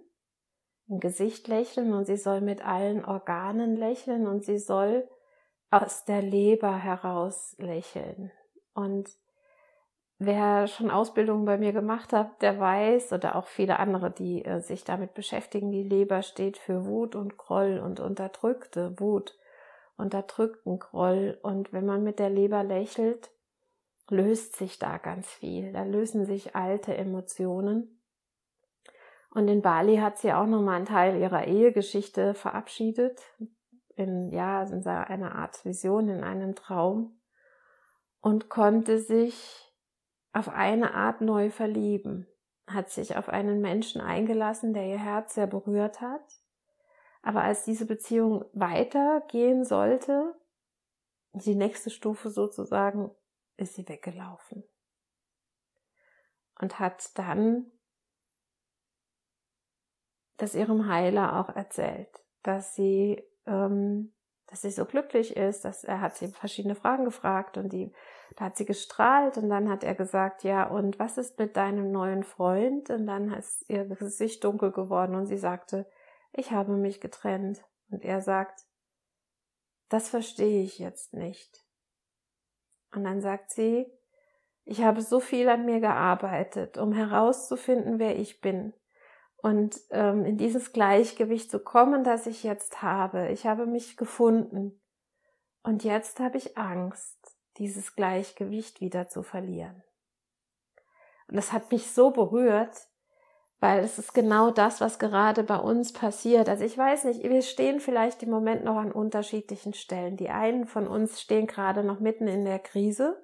im 0.90 1.00
Gesicht 1.00 1.48
lächeln 1.48 1.94
und 1.94 2.06
sie 2.06 2.18
soll 2.18 2.42
mit 2.42 2.66
allen 2.66 3.04
Organen 3.06 3.76
lächeln 3.76 4.28
und 4.28 4.44
sie 4.44 4.58
soll 4.58 5.08
aus 5.70 6.06
der 6.06 6.22
Leber 6.22 6.78
heraus 6.78 7.56
lächeln. 7.58 8.32
Und 8.74 9.10
Wer 10.20 10.66
schon 10.66 10.90
Ausbildungen 10.90 11.46
bei 11.46 11.60
mir 11.60 11.74
gemacht 11.74 12.12
hat, 12.12 12.42
der 12.42 12.60
weiß, 12.60 13.14
oder 13.14 13.36
auch 13.36 13.46
viele 13.46 13.78
andere, 13.78 14.10
die 14.10 14.44
äh, 14.44 14.62
sich 14.62 14.84
damit 14.84 15.14
beschäftigen, 15.14 15.72
die 15.72 15.84
Leber 15.84 16.24
steht 16.24 16.58
für 16.58 16.86
Wut 16.86 17.16
und 17.16 17.38
Groll 17.38 17.78
und 17.78 18.00
unterdrückte 18.00 19.00
Wut, 19.00 19.38
unterdrückten 19.96 20.80
Groll. 20.80 21.38
Und 21.44 21.72
wenn 21.72 21.86
man 21.86 22.04
mit 22.04 22.18
der 22.18 22.32
Leber 22.32 22.64
lächelt, 22.64 23.30
löst 24.10 24.56
sich 24.56 24.80
da 24.80 24.98
ganz 24.98 25.28
viel. 25.28 25.72
Da 25.72 25.84
lösen 25.84 26.26
sich 26.26 26.56
alte 26.56 26.98
Emotionen. 26.98 28.02
Und 29.30 29.48
in 29.50 29.62
Bali 29.62 29.98
hat 29.98 30.18
sie 30.18 30.34
auch 30.34 30.48
nochmal 30.48 30.78
einen 30.78 30.86
Teil 30.86 31.22
ihrer 31.22 31.46
Ehegeschichte 31.46 32.34
verabschiedet. 32.34 33.22
In, 33.98 34.32
ja, 34.32 34.64
in 34.64 34.86
einer 34.86 35.36
Art 35.36 35.66
Vision, 35.66 36.08
in 36.08 36.24
einem 36.24 36.56
Traum. 36.56 37.20
Und 38.22 38.48
konnte 38.48 39.00
sich 39.00 39.74
auf 40.34 40.50
eine 40.50 40.94
Art 40.94 41.22
neu 41.22 41.50
verlieben, 41.50 42.28
hat 42.68 42.90
sich 42.90 43.16
auf 43.16 43.28
einen 43.28 43.60
Menschen 43.60 44.02
eingelassen, 44.02 44.74
der 44.74 44.86
ihr 44.86 45.00
Herz 45.00 45.34
sehr 45.34 45.48
berührt 45.48 46.00
hat. 46.00 46.22
Aber 47.24 47.42
als 47.42 47.66
diese 47.66 47.86
Beziehung 47.86 48.46
weitergehen 48.54 49.66
sollte, 49.66 50.36
die 51.34 51.56
nächste 51.56 51.90
Stufe 51.90 52.30
sozusagen, 52.30 53.12
ist 53.58 53.74
sie 53.74 53.88
weggelaufen. 53.90 54.64
Und 56.60 56.80
hat 56.80 57.18
dann 57.18 57.72
das 60.38 60.54
ihrem 60.54 60.88
Heiler 60.88 61.40
auch 61.40 61.56
erzählt, 61.56 62.10
dass 62.44 62.76
sie 62.76 63.24
ähm, 63.48 64.14
dass 64.48 64.62
sie 64.62 64.72
so 64.72 64.86
glücklich 64.86 65.36
ist, 65.36 65.66
dass 65.66 65.84
er 65.84 66.00
hat 66.00 66.16
sie 66.16 66.30
verschiedene 66.30 66.76
Fragen 66.76 67.06
gefragt 67.06 67.58
und 67.58 67.74
die, 67.74 67.92
da 68.38 68.46
hat 68.46 68.58
sie 68.58 68.66
gestrahlt 68.66 69.38
und 69.38 69.50
dann 69.50 69.70
hat 69.70 69.84
er 69.84 69.94
gesagt, 69.94 70.44
ja, 70.44 70.68
und 70.68 71.00
was 71.00 71.18
ist 71.18 71.38
mit 71.38 71.58
deinem 71.58 71.92
neuen 71.92 72.24
Freund? 72.24 72.90
Und 72.90 73.08
dann 73.08 73.34
ist 73.34 73.70
ihr 73.70 73.86
Gesicht 73.86 74.44
dunkel 74.44 74.72
geworden 74.72 75.16
und 75.16 75.26
sie 75.26 75.38
sagte, 75.38 75.86
ich 76.32 76.52
habe 76.52 76.74
mich 76.74 77.02
getrennt. 77.02 77.64
Und 77.90 78.04
er 78.04 78.22
sagt, 78.22 78.62
das 79.90 80.10
verstehe 80.10 80.64
ich 80.64 80.80
jetzt 80.80 81.14
nicht. 81.14 81.66
Und 82.94 83.04
dann 83.04 83.22
sagt 83.22 83.52
sie, 83.52 83.92
ich 84.64 84.84
habe 84.84 85.02
so 85.02 85.20
viel 85.20 85.50
an 85.50 85.66
mir 85.66 85.80
gearbeitet, 85.80 86.78
um 86.78 86.94
herauszufinden, 86.94 88.00
wer 88.00 88.18
ich 88.18 88.40
bin 88.40 88.74
und 89.48 89.80
ähm, 89.92 90.26
in 90.26 90.38
dieses 90.38 90.74
Gleichgewicht 90.74 91.50
zu 91.50 91.60
kommen, 91.60 92.04
das 92.04 92.28
ich 92.28 92.44
jetzt 92.44 92.82
habe. 92.82 93.30
Ich 93.30 93.46
habe 93.46 93.66
mich 93.66 93.96
gefunden 93.96 94.78
und 95.64 95.86
jetzt 95.86 96.20
habe 96.20 96.38
ich 96.38 96.58
Angst, 96.58 97.18
dieses 97.58 97.96
Gleichgewicht 97.96 98.82
wieder 98.82 99.08
zu 99.08 99.24
verlieren. 99.24 99.84
Und 101.30 101.38
das 101.38 101.54
hat 101.54 101.72
mich 101.72 101.92
so 101.92 102.12
berührt, 102.12 102.88
weil 103.62 103.80
es 103.86 103.98
ist 103.98 104.14
genau 104.14 104.52
das, 104.52 104.82
was 104.82 105.00
gerade 105.00 105.44
bei 105.44 105.58
uns 105.58 105.94
passiert. 105.94 106.50
Also 106.50 106.66
ich 106.66 106.78
weiß 106.78 107.06
nicht, 107.06 107.24
wir 107.24 107.42
stehen 107.42 107.80
vielleicht 107.80 108.24
im 108.24 108.30
Moment 108.30 108.66
noch 108.66 108.76
an 108.76 108.92
unterschiedlichen 108.92 109.74
Stellen. 109.74 110.18
Die 110.18 110.30
einen 110.30 110.68
von 110.68 110.88
uns 110.90 111.22
stehen 111.22 111.48
gerade 111.48 111.86
noch 111.86 112.02
mitten 112.02 112.28
in 112.28 112.44
der 112.44 112.60
Krise, 112.60 113.18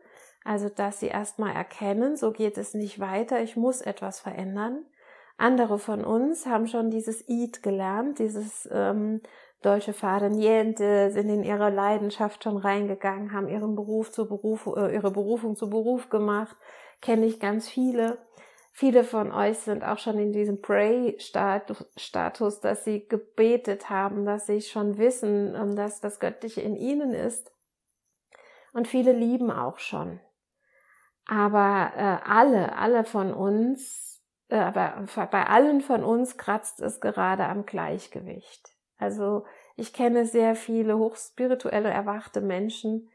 also 0.45 0.69
dass 0.69 1.01
sie 1.01 1.07
erstmal 1.07 1.53
erkennen, 1.53 2.15
so 2.15 2.31
geht 2.31 2.57
es 2.57 2.73
nicht 2.73 3.01
weiter, 3.01 3.41
ich 3.41 3.57
muss 3.57 3.81
etwas 3.81 4.21
verändern. 4.21 4.85
Andere 5.37 5.79
von 5.79 6.05
uns 6.05 6.45
haben 6.45 6.67
schon 6.67 6.89
dieses 6.89 7.27
Eat 7.27 7.63
gelernt, 7.63 8.19
dieses 8.19 8.67
ähm, 8.71 9.21
deutsche 9.61 9.93
Fahre 9.93 10.29
Niente, 10.29 11.11
sind 11.11 11.29
in 11.29 11.43
ihre 11.43 11.69
Leidenschaft 11.69 12.43
schon 12.43 12.57
reingegangen, 12.57 13.33
haben 13.33 13.47
ihren 13.47 13.75
Beruf 13.75 14.11
zu 14.11 14.27
Beruf, 14.27 14.67
äh, 14.67 14.93
ihre 14.93 15.11
Berufung 15.11 15.55
zu 15.55 15.69
Beruf 15.69 16.09
gemacht. 16.09 16.55
Kenne 17.01 17.25
ich 17.25 17.39
ganz 17.39 17.67
viele. 17.67 18.19
Viele 18.71 19.03
von 19.03 19.31
euch 19.31 19.59
sind 19.59 19.83
auch 19.83 19.99
schon 19.99 20.17
in 20.17 20.33
diesem 20.33 20.61
Pray-Status, 20.61 22.59
dass 22.59 22.83
sie 22.83 23.07
gebetet 23.07 23.89
haben, 23.89 24.25
dass 24.25 24.47
sie 24.47 24.61
schon 24.61 24.97
wissen, 24.97 25.55
ähm, 25.55 25.75
dass 25.75 26.01
das 26.01 26.19
Göttliche 26.19 26.61
in 26.61 26.75
ihnen 26.75 27.13
ist. 27.13 27.51
Und 28.73 28.87
viele 28.87 29.11
lieben 29.11 29.51
auch 29.51 29.77
schon. 29.77 30.19
Aber 31.27 31.91
äh, 31.95 32.17
alle, 32.27 32.75
alle 32.75 33.03
von 33.03 33.33
uns 33.33 34.12
äh, 34.53 34.59
aber 34.59 35.03
bei 35.31 35.47
allen 35.47 35.81
von 35.81 36.03
uns 36.03 36.37
kratzt 36.37 36.79
es 36.79 37.01
gerade 37.01 37.45
am 37.45 37.65
Gleichgewicht. 37.65 38.69
Also 38.99 39.45
ich 39.75 39.93
kenne 39.93 40.25
sehr 40.25 40.55
viele 40.55 40.99
hochspirituelle 40.99 41.89
erwachte 41.89 42.39
Menschen, 42.39 43.09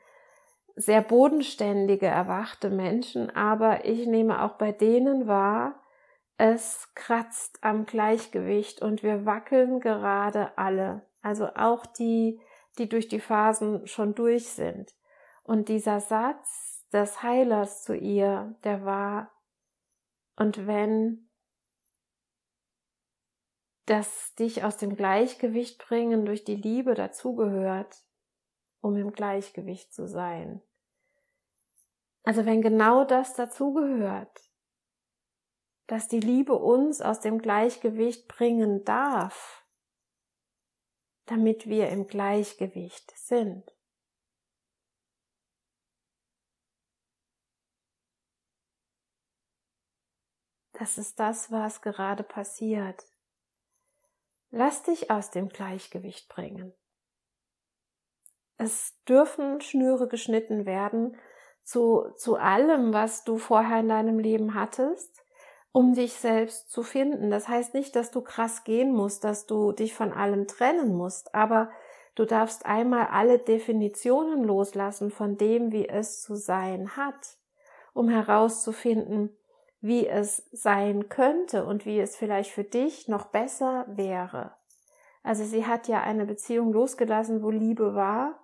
sehr 0.75 1.01
bodenständige 1.01 2.07
erwachte 2.07 2.71
Menschen, 2.71 3.35
aber 3.35 3.85
ich 3.85 4.09
nehme 4.09 4.43
auch 4.43 4.55
bei 4.55 4.73
denen 4.73 5.29
wahr, 5.29 5.81
es 6.39 6.93
kratzt 6.97 7.63
am 7.63 7.87
Gleichgewicht 7.87 8.83
und 8.83 9.05
wir 9.05 9.25
wackeln 9.25 9.79
gerade 9.79 10.59
alle. 10.59 11.07
Also 11.23 11.47
auch 11.55 11.87
die, 11.87 12.41
die 12.79 12.89
durch 12.89 13.07
die 13.07 13.21
Phasen 13.21 13.87
schon 13.87 14.17
durch 14.17 14.49
sind. 14.49 14.93
Und 15.45 15.69
dieser 15.69 16.01
Satz 16.01 16.85
des 16.93 17.23
Heilers 17.23 17.85
zu 17.85 17.95
ihr, 17.95 18.57
der 18.65 18.85
war, 18.85 19.31
und 20.37 20.67
wenn 20.67 21.28
das 23.89 24.35
dich 24.35 24.65
aus 24.65 24.77
dem 24.77 24.97
Gleichgewicht 24.97 25.79
bringen 25.79 26.27
durch 26.27 26.45
die 26.45 26.57
Liebe 26.57 26.95
dazugehört, 26.95 28.05
um 28.81 28.97
im 28.97 29.13
Gleichgewicht 29.13 29.95
zu 29.95 30.07
sein. 30.07 30.63
Also 32.23 32.45
wenn 32.45 32.61
genau 32.61 33.05
das 33.05 33.35
dazugehört, 33.35 34.39
dass 35.87 36.07
die 36.07 36.21
Liebe 36.21 36.53
uns 36.53 37.01
aus 37.01 37.21
dem 37.21 37.39
Gleichgewicht 37.39 38.29
bringen 38.29 38.85
darf, 38.85 39.67
damit 41.25 41.67
wir 41.67 41.89
im 41.89 42.07
Gleichgewicht 42.07 43.11
sind. 43.17 43.75
Das 50.73 50.99
ist 50.99 51.19
das, 51.19 51.51
was 51.51 51.81
gerade 51.81 52.23
passiert. 52.23 53.03
Lass 54.51 54.83
dich 54.83 55.11
aus 55.11 55.31
dem 55.31 55.49
Gleichgewicht 55.49 56.29
bringen. 56.29 56.73
Es 58.57 58.97
dürfen 59.09 59.61
Schnüre 59.61 60.09
geschnitten 60.09 60.67
werden 60.67 61.17
zu, 61.63 62.11
zu 62.17 62.37
allem, 62.37 62.93
was 62.93 63.25
du 63.25 63.39
vorher 63.39 63.81
in 63.81 63.89
deinem 63.89 64.19
Leben 64.19 64.55
hattest, 64.55 65.23
um 65.71 65.95
dich 65.95 66.15
selbst 66.15 66.71
zu 66.71 66.83
finden. 66.83 67.31
Das 67.31 67.47
heißt 67.47 67.75
nicht, 67.75 67.95
dass 67.95 68.11
du 68.11 68.23
krass 68.23 68.65
gehen 68.65 68.93
musst, 68.93 69.23
dass 69.23 69.47
du 69.47 69.73
dich 69.73 69.95
von 69.95 70.13
allem 70.13 70.49
trennen 70.49 70.95
musst, 70.95 71.35
aber 71.35 71.71
du 72.15 72.25
darfst 72.25 72.67
einmal 72.67 73.09
alle 73.09 73.39
Definitionen 73.39 74.43
loslassen 74.43 75.11
von 75.11 75.37
dem, 75.37 75.71
wie 75.71 75.89
es 75.89 76.23
zu 76.23 76.35
sein 76.35 76.97
hat, 76.97 77.37
um 77.93 78.09
herauszufinden, 78.09 79.38
wie 79.81 80.07
es 80.07 80.49
sein 80.53 81.09
könnte 81.09 81.65
und 81.65 81.87
wie 81.87 82.01
es 82.01 82.17
vielleicht 82.17 82.51
für 82.51 82.65
dich 82.65 83.09
noch 83.09 83.27
besser 83.27 83.87
wäre. 83.89 84.53
Also 85.23 85.45
sie 85.45 85.67
hat 85.67 85.89
ja 85.89 86.03
eine 86.03 86.27
Beziehung 86.27 86.73
losgelassen, 86.73 87.43
wo 87.43 87.51
Liebe 87.51 87.95
war, 87.95 88.41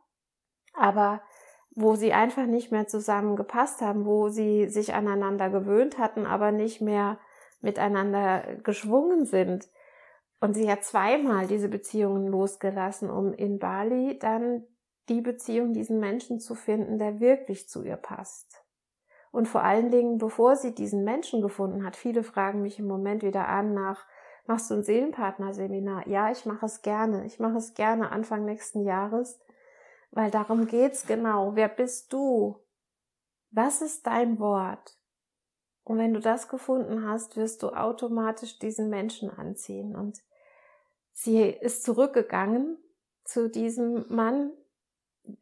aber 0.75 1.23
wo 1.71 1.97
sie 1.97 2.13
einfach 2.13 2.47
nicht 2.47 2.71
mehr 2.71 2.87
zusammengepasst 2.87 3.81
haben, 3.81 4.05
wo 4.05 4.29
sie 4.29 4.69
sich 4.69 4.95
aneinander 4.95 5.51
gewöhnt 5.51 5.99
hatten, 5.99 6.25
aber 6.27 6.53
nicht 6.53 6.81
mehr 6.81 7.19
miteinander 7.61 8.57
geschwungen 8.63 9.25
sind. 9.25 9.69
Und 10.41 10.55
sie 10.55 10.71
hat 10.71 10.85
zweimal 10.85 11.47
diese 11.47 11.69
Beziehungen 11.69 12.29
losgelassen, 12.29 13.11
um 13.11 13.33
in 13.33 13.59
Bali 13.59 14.19
dann 14.19 14.65
die 15.09 15.21
Beziehung, 15.21 15.73
diesen 15.73 15.99
Menschen 15.99 16.39
zu 16.39 16.55
finden, 16.55 16.99
der 16.99 17.19
wirklich 17.21 17.69
zu 17.69 17.83
ihr 17.83 17.97
passt. 17.97 18.64
Und 19.35 19.49
vor 19.49 19.65
allen 19.65 19.91
Dingen, 19.91 20.19
bevor 20.19 20.55
sie 20.55 20.77
diesen 20.77 21.03
Menschen 21.03 21.43
gefunden 21.43 21.85
hat, 21.85 21.97
viele 21.97 22.23
fragen 22.23 22.63
mich 22.63 22.79
im 22.79 22.87
Moment 22.87 23.25
wieder 23.25 23.49
an 23.49 23.75
nach, 23.75 24.07
machst 24.47 24.71
du 24.71 24.75
ein 24.75 24.85
Seelenpartnerseminar? 24.85 26.07
Ja, 26.07 26.31
ich 26.31 26.47
mache 26.47 26.67
es 26.67 26.83
gerne. 26.83 27.27
Ich 27.27 27.41
mache 27.41 27.57
es 27.57 27.75
gerne 27.75 28.13
Anfang 28.13 28.45
nächsten 28.45 28.85
Jahres, 28.85 29.41
weil 30.13 30.31
darum 30.31 30.69
geht's 30.69 31.09
genau. 31.09 31.57
Wer 31.57 31.67
bist 31.67 32.13
du? 32.13 32.61
Was 33.51 33.83
ist 33.83 34.07
dein 34.07 34.39
Wort? 34.39 34.97
Und 35.83 35.99
wenn 35.99 36.15
du 36.15 36.21
das 36.21 36.49
gefunden 36.49 37.05
hast, 37.05 37.37
wirst 37.37 37.65
du 37.65 37.71
automatisch 37.71 38.61
diesen 38.61 38.89
Menschen 38.89 39.31
anziehen. 39.31 39.97
Und 39.97 40.23
sie 41.11 41.43
ist 41.43 41.83
zurückgegangen 41.83 42.79
zu 43.25 43.51
diesem 43.51 44.05
Mann, 44.15 44.53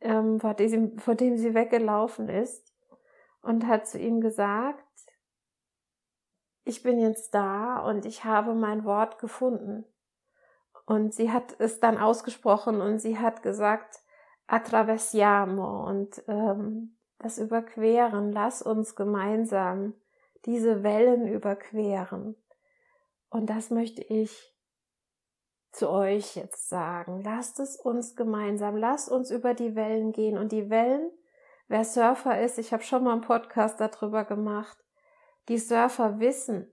ähm, 0.00 0.40
vor, 0.40 0.54
diesem, 0.54 0.96
vor 0.98 1.14
dem 1.14 1.36
sie 1.36 1.52
weggelaufen 1.52 2.30
ist 2.30 2.71
und 3.42 3.66
hat 3.66 3.86
zu 3.86 3.98
ihm 3.98 4.20
gesagt, 4.20 4.84
ich 6.64 6.82
bin 6.82 6.98
jetzt 6.98 7.34
da 7.34 7.80
und 7.80 8.06
ich 8.06 8.24
habe 8.24 8.54
mein 8.54 8.84
Wort 8.84 9.18
gefunden. 9.18 9.84
Und 10.86 11.14
sie 11.14 11.30
hat 11.30 11.56
es 11.58 11.80
dann 11.80 11.98
ausgesprochen 11.98 12.80
und 12.80 13.00
sie 13.00 13.18
hat 13.18 13.42
gesagt, 13.42 14.00
attraversiamo 14.46 15.86
und 15.88 16.22
ähm, 16.28 16.96
das 17.18 17.38
Überqueren, 17.38 18.32
lass 18.32 18.62
uns 18.62 18.96
gemeinsam 18.96 19.94
diese 20.44 20.82
Wellen 20.82 21.26
überqueren. 21.26 22.36
Und 23.30 23.48
das 23.48 23.70
möchte 23.70 24.02
ich 24.02 24.52
zu 25.70 25.88
euch 25.88 26.36
jetzt 26.36 26.68
sagen. 26.68 27.22
Lasst 27.22 27.60
es 27.60 27.76
uns 27.76 28.14
gemeinsam, 28.14 28.76
lasst 28.76 29.08
uns 29.08 29.30
über 29.30 29.54
die 29.54 29.74
Wellen 29.74 30.12
gehen. 30.12 30.36
Und 30.36 30.52
die 30.52 30.68
Wellen 30.68 31.10
Wer 31.72 31.86
Surfer 31.86 32.38
ist, 32.38 32.58
ich 32.58 32.74
habe 32.74 32.82
schon 32.82 33.02
mal 33.02 33.12
einen 33.12 33.22
Podcast 33.22 33.80
darüber 33.80 34.26
gemacht, 34.26 34.76
die 35.48 35.56
Surfer 35.56 36.20
wissen, 36.20 36.70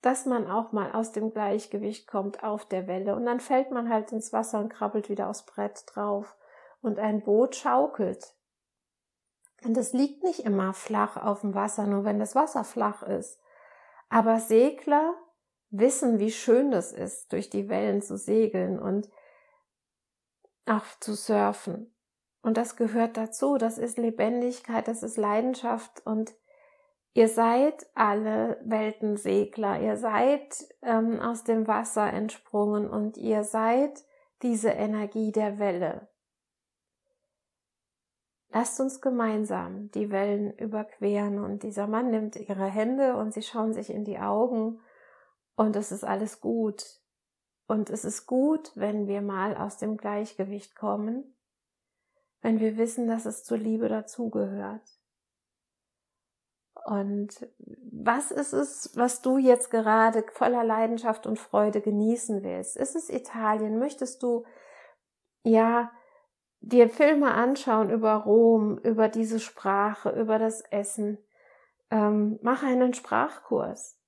dass 0.00 0.24
man 0.24 0.50
auch 0.50 0.72
mal 0.72 0.90
aus 0.92 1.12
dem 1.12 1.32
Gleichgewicht 1.34 2.06
kommt 2.06 2.42
auf 2.42 2.64
der 2.64 2.86
Welle 2.86 3.14
und 3.14 3.26
dann 3.26 3.40
fällt 3.40 3.70
man 3.72 3.90
halt 3.90 4.10
ins 4.10 4.32
Wasser 4.32 4.60
und 4.60 4.70
krabbelt 4.70 5.10
wieder 5.10 5.28
aufs 5.28 5.44
Brett 5.44 5.84
drauf 5.92 6.34
und 6.80 6.98
ein 6.98 7.22
Boot 7.22 7.56
schaukelt. 7.56 8.32
Und 9.64 9.76
es 9.76 9.92
liegt 9.92 10.24
nicht 10.24 10.40
immer 10.46 10.72
flach 10.72 11.18
auf 11.18 11.42
dem 11.42 11.54
Wasser, 11.54 11.86
nur 11.86 12.06
wenn 12.06 12.18
das 12.18 12.34
Wasser 12.34 12.64
flach 12.64 13.02
ist. 13.02 13.38
Aber 14.08 14.40
Segler 14.40 15.14
wissen, 15.68 16.18
wie 16.20 16.32
schön 16.32 16.70
das 16.70 16.92
ist, 16.92 17.34
durch 17.34 17.50
die 17.50 17.68
Wellen 17.68 18.00
zu 18.00 18.16
segeln 18.16 18.78
und 18.78 19.10
auch 20.64 20.86
zu 21.00 21.12
surfen. 21.12 21.94
Und 22.48 22.56
das 22.56 22.76
gehört 22.76 23.18
dazu. 23.18 23.58
Das 23.58 23.76
ist 23.76 23.98
Lebendigkeit, 23.98 24.88
das 24.88 25.02
ist 25.02 25.18
Leidenschaft 25.18 26.00
und 26.06 26.32
ihr 27.12 27.28
seid 27.28 27.86
alle 27.94 28.58
Weltensegler. 28.64 29.82
Ihr 29.82 29.98
seid 29.98 30.66
ähm, 30.80 31.20
aus 31.20 31.44
dem 31.44 31.66
Wasser 31.66 32.10
entsprungen 32.10 32.88
und 32.88 33.18
ihr 33.18 33.44
seid 33.44 34.02
diese 34.40 34.70
Energie 34.70 35.30
der 35.30 35.58
Welle. 35.58 36.08
Lasst 38.48 38.80
uns 38.80 39.02
gemeinsam 39.02 39.90
die 39.90 40.10
Wellen 40.10 40.50
überqueren 40.56 41.44
und 41.44 41.64
dieser 41.64 41.86
Mann 41.86 42.10
nimmt 42.10 42.34
ihre 42.36 42.64
Hände 42.64 43.16
und 43.16 43.34
sie 43.34 43.42
schauen 43.42 43.74
sich 43.74 43.90
in 43.90 44.06
die 44.06 44.20
Augen 44.20 44.80
und 45.54 45.76
es 45.76 45.92
ist 45.92 46.02
alles 46.04 46.40
gut. 46.40 46.82
Und 47.66 47.90
es 47.90 48.06
ist 48.06 48.24
gut, 48.24 48.72
wenn 48.74 49.06
wir 49.06 49.20
mal 49.20 49.54
aus 49.54 49.76
dem 49.76 49.98
Gleichgewicht 49.98 50.74
kommen 50.74 51.34
wenn 52.40 52.60
wir 52.60 52.76
wissen, 52.76 53.08
dass 53.08 53.26
es 53.26 53.44
zur 53.44 53.58
Liebe 53.58 53.88
dazugehört. 53.88 54.82
Und 56.84 57.46
was 57.92 58.30
ist 58.30 58.52
es, 58.52 58.92
was 58.94 59.20
du 59.20 59.36
jetzt 59.36 59.70
gerade 59.70 60.24
voller 60.32 60.64
Leidenschaft 60.64 61.26
und 61.26 61.38
Freude 61.38 61.80
genießen 61.80 62.42
willst? 62.42 62.76
Ist 62.76 62.96
es 62.96 63.10
Italien? 63.10 63.78
Möchtest 63.78 64.22
du, 64.22 64.46
ja, 65.42 65.90
dir 66.60 66.88
Filme 66.88 67.32
anschauen 67.32 67.90
über 67.90 68.14
Rom, 68.14 68.78
über 68.78 69.08
diese 69.08 69.40
Sprache, 69.40 70.10
über 70.10 70.38
das 70.38 70.62
Essen? 70.70 71.18
Ähm, 71.90 72.38
mach 72.42 72.62
einen 72.62 72.94
Sprachkurs. 72.94 74.00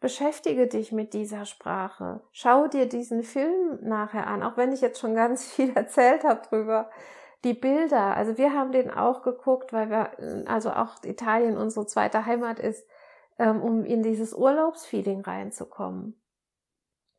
Beschäftige 0.00 0.68
dich 0.68 0.92
mit 0.92 1.14
dieser 1.14 1.44
Sprache. 1.46 2.22
Schau 2.30 2.68
dir 2.68 2.86
diesen 2.88 3.22
Film 3.22 3.78
nachher 3.82 4.26
an, 4.26 4.42
auch 4.42 4.56
wenn 4.56 4.72
ich 4.72 4.80
jetzt 4.80 5.00
schon 5.00 5.14
ganz 5.14 5.44
viel 5.52 5.76
erzählt 5.76 6.24
habe 6.24 6.42
drüber 6.48 6.90
die 7.44 7.54
Bilder, 7.54 8.16
also 8.16 8.38
wir 8.38 8.52
haben 8.52 8.72
den 8.72 8.90
auch 8.90 9.22
geguckt, 9.22 9.72
weil 9.72 9.90
wir, 9.90 10.48
also 10.48 10.70
auch 10.70 11.02
Italien 11.04 11.56
unsere 11.56 11.86
zweite 11.86 12.26
Heimat 12.26 12.58
ist, 12.58 12.86
ähm, 13.38 13.62
um 13.62 13.84
in 13.84 14.02
dieses 14.02 14.32
Urlaubsfeeling 14.34 15.20
reinzukommen. 15.20 16.20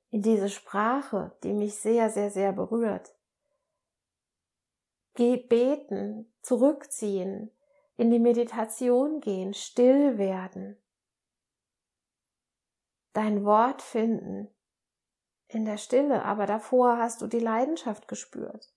In 0.10 0.22
diese 0.22 0.50
Sprache, 0.50 1.36
die 1.44 1.54
mich 1.54 1.76
sehr, 1.76 2.10
sehr, 2.10 2.32
sehr 2.32 2.54
berührt. 2.54 3.16
Geh 5.14 5.38
beten, 5.38 6.32
zurückziehen, 6.42 7.52
in 7.96 8.12
die 8.12 8.20
Meditation 8.20 9.20
gehen, 9.20 9.54
still 9.54 10.18
werden. 10.18 10.78
Dein 13.14 13.44
Wort 13.44 13.82
finden 13.82 14.50
in 15.48 15.66
der 15.66 15.78
Stille, 15.78 16.24
aber 16.24 16.46
davor 16.46 16.98
hast 16.98 17.22
du 17.22 17.28
die 17.28 17.40
Leidenschaft 17.40 18.08
gespürt. 18.08 18.72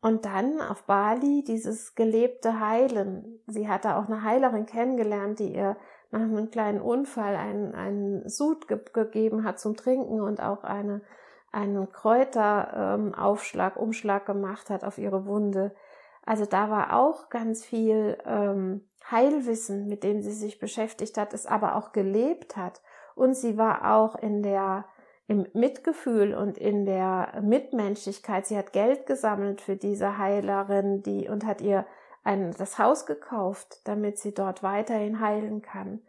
Und 0.00 0.24
dann 0.26 0.60
auf 0.60 0.84
Bali 0.84 1.42
dieses 1.42 1.96
gelebte 1.96 2.60
Heilen. 2.60 3.40
Sie 3.46 3.68
hatte 3.68 3.96
auch 3.96 4.06
eine 4.06 4.22
Heilerin 4.22 4.66
kennengelernt, 4.66 5.40
die 5.40 5.54
ihr 5.54 5.76
nach 6.10 6.20
einem 6.20 6.50
kleinen 6.50 6.80
Unfall 6.80 7.34
einen, 7.34 7.74
einen 7.74 8.28
Sud 8.28 8.68
ge 8.68 8.78
gegeben 8.92 9.44
hat 9.44 9.58
zum 9.58 9.76
Trinken 9.76 10.20
und 10.20 10.40
auch 10.40 10.62
eine, 10.62 11.02
einen 11.50 11.90
Kräuteraufschlag, 11.90 13.76
ähm, 13.76 13.82
Umschlag 13.82 14.24
gemacht 14.24 14.70
hat 14.70 14.84
auf 14.84 14.98
ihre 14.98 15.26
Wunde. 15.26 15.74
Also 16.24 16.46
da 16.46 16.70
war 16.70 16.96
auch 16.96 17.28
ganz 17.28 17.64
viel 17.64 18.18
ähm, 18.24 18.86
Heilwissen, 19.10 19.88
mit 19.88 20.04
dem 20.04 20.22
sie 20.22 20.32
sich 20.32 20.60
beschäftigt 20.60 21.18
hat, 21.18 21.34
es 21.34 21.46
aber 21.46 21.74
auch 21.74 21.92
gelebt 21.92 22.56
hat. 22.56 22.82
Und 23.14 23.34
sie 23.34 23.58
war 23.58 23.96
auch 23.96 24.14
in 24.14 24.42
der 24.42 24.84
im 25.28 25.46
Mitgefühl 25.52 26.34
und 26.34 26.56
in 26.56 26.86
der 26.86 27.40
Mitmenschlichkeit. 27.42 28.46
Sie 28.46 28.56
hat 28.56 28.72
Geld 28.72 29.06
gesammelt 29.06 29.60
für 29.60 29.76
diese 29.76 30.16
Heilerin, 30.16 31.02
die 31.02 31.28
und 31.28 31.44
hat 31.44 31.60
ihr 31.60 31.86
ein, 32.24 32.54
das 32.56 32.78
Haus 32.78 33.04
gekauft, 33.04 33.82
damit 33.84 34.18
sie 34.18 34.32
dort 34.32 34.62
weiterhin 34.62 35.20
heilen 35.20 35.60
kann. 35.60 36.00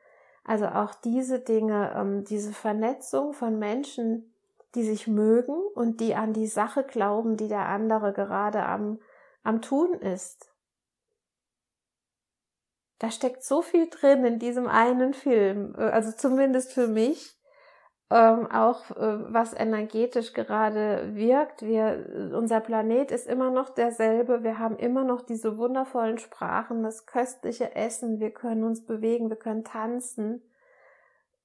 Also 0.46 0.68
auch 0.68 0.96
diese 0.96 1.40
Dinge, 1.40 1.94
ähm, 1.96 2.24
diese 2.24 2.54
Vernetzung 2.54 3.34
von 3.34 3.60
Menschen, 3.60 4.34
die 4.74 4.84
sich 4.84 5.06
mögen 5.06 5.56
und 5.76 6.00
die 6.00 6.16
an 6.16 6.32
die 6.32 6.48
Sache 6.48 6.84
glauben, 6.84 7.36
die 7.36 7.50
der 7.50 7.68
andere 7.68 8.14
gerade 8.14 8.64
am, 8.66 9.00
am 9.44 9.62
tun 9.62 9.94
ist. 9.96 10.54
Da 13.00 13.12
steckt 13.12 13.44
so 13.44 13.62
viel 13.62 13.90
drin 13.90 14.24
in 14.24 14.40
diesem 14.40 14.68
einen 14.68 15.14
Film, 15.14 15.76
äh, 15.78 15.90
also 15.90 16.14
zumindest 16.14 16.72
für 16.72 16.88
mich 16.88 17.39
ähm, 18.12 18.50
auch 18.52 18.90
äh, 18.92 19.34
was 19.34 19.54
energetisch 19.54 20.34
gerade 20.34 21.16
wirkt. 21.16 21.62
Wir, 21.62 22.32
unser 22.34 22.60
Planet 22.60 23.12
ist 23.12 23.28
immer 23.28 23.52
noch 23.52 23.70
derselbe. 23.70 24.44
Wir 24.44 24.58
haben 24.58 24.78
immer 24.78 25.04
noch 25.04 25.22
diese 25.22 25.58
wundervollen 25.58 26.18
Sprachen, 26.18 26.82
das 26.82 27.06
köstliche 27.06 27.76
Essen. 27.76 28.20
Wir 28.20 28.32
können 28.32 28.64
uns 28.64 28.86
bewegen, 28.86 29.30
wir 29.30 29.38
können 29.38 29.64
tanzen, 29.64 30.42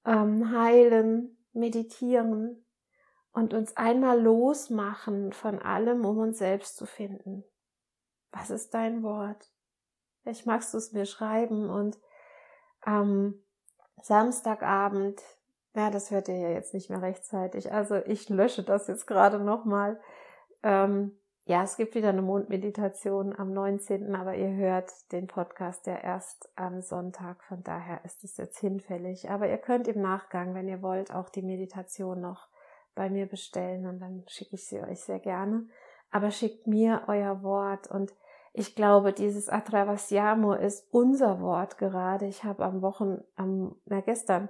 ähm, 0.07 0.53
heilen, 0.57 1.37
meditieren 1.53 2.65
und 3.33 3.53
uns 3.53 3.77
einmal 3.77 4.21
losmachen 4.21 5.33
von 5.33 5.59
allem, 5.61 6.05
um 6.07 6.19
uns 6.19 6.39
selbst 6.39 6.77
zu 6.77 6.87
finden. 6.87 7.45
Was 8.31 8.49
ist 8.49 8.73
dein 8.73 9.03
Wort? 9.03 9.51
Vielleicht 10.23 10.47
magst 10.47 10.73
du 10.73 10.79
es 10.79 10.93
mir 10.93 11.05
schreiben 11.05 11.69
und 11.69 11.99
am 12.81 13.35
Samstagabend 14.01 15.23
ja, 15.75 15.91
das 15.91 16.11
hört 16.11 16.29
ihr 16.29 16.39
ja 16.39 16.51
jetzt 16.51 16.73
nicht 16.75 16.89
mehr 16.89 17.03
rechtzeitig. 17.03 17.73
Also 17.73 17.97
ich 18.07 18.29
lösche 18.29 18.63
das 18.63 18.87
jetzt 18.87 19.07
gerade 19.07 19.39
nochmal. 19.41 20.01
Ähm, 20.63 21.19
ja, 21.47 21.63
es 21.63 21.77
gibt 21.77 21.95
wieder 21.95 22.09
eine 22.09 22.23
Mondmeditation 22.23 23.35
am 23.37 23.53
19., 23.53 24.15
aber 24.15 24.35
ihr 24.35 24.55
hört 24.55 24.91
den 25.13 25.27
Podcast 25.27 25.87
ja 25.87 25.97
erst 25.97 26.49
am 26.57 26.81
Sonntag, 26.81 27.43
von 27.45 27.63
daher 27.63 28.03
ist 28.05 28.25
es 28.25 28.39
jetzt 28.39 28.59
hinfällig. 28.61 29.31
Aber 29.31 29.49
ihr 29.49 29.59
könnt 29.59 29.87
im 29.89 30.01
Nachgang, 30.01 30.55
wenn 30.55 30.69
ihr 30.69 30.81
wollt, 30.81 31.13
auch 31.13 31.29
die 31.29 31.43
Meditation 31.43 32.21
noch 32.21 32.49
bei 32.95 33.11
mir 33.11 33.27
bestellen 33.27 33.87
und 33.87 33.99
dann 33.99 34.25
schicke 34.29 34.55
ich 34.55 34.67
sie 34.67 34.81
euch 34.81 35.01
sehr 35.01 35.19
gerne. 35.19 35.67
Aber 36.11 36.31
schickt 36.31 36.67
mir 36.67 37.03
euer 37.09 37.43
Wort 37.43 37.91
und 37.91 38.15
ich 38.53 38.77
glaube, 38.77 39.13
dieses 39.13 39.49
Atravasiamo 39.49 40.55
ist 40.55 40.87
unser 40.93 41.41
Wort 41.41 41.77
gerade. 41.77 42.27
Ich 42.27 42.45
habe 42.45 42.65
am 42.65 42.83
Wochen, 42.83 43.21
am, 43.35 43.75
na 43.85 44.01
gestern, 44.01 44.49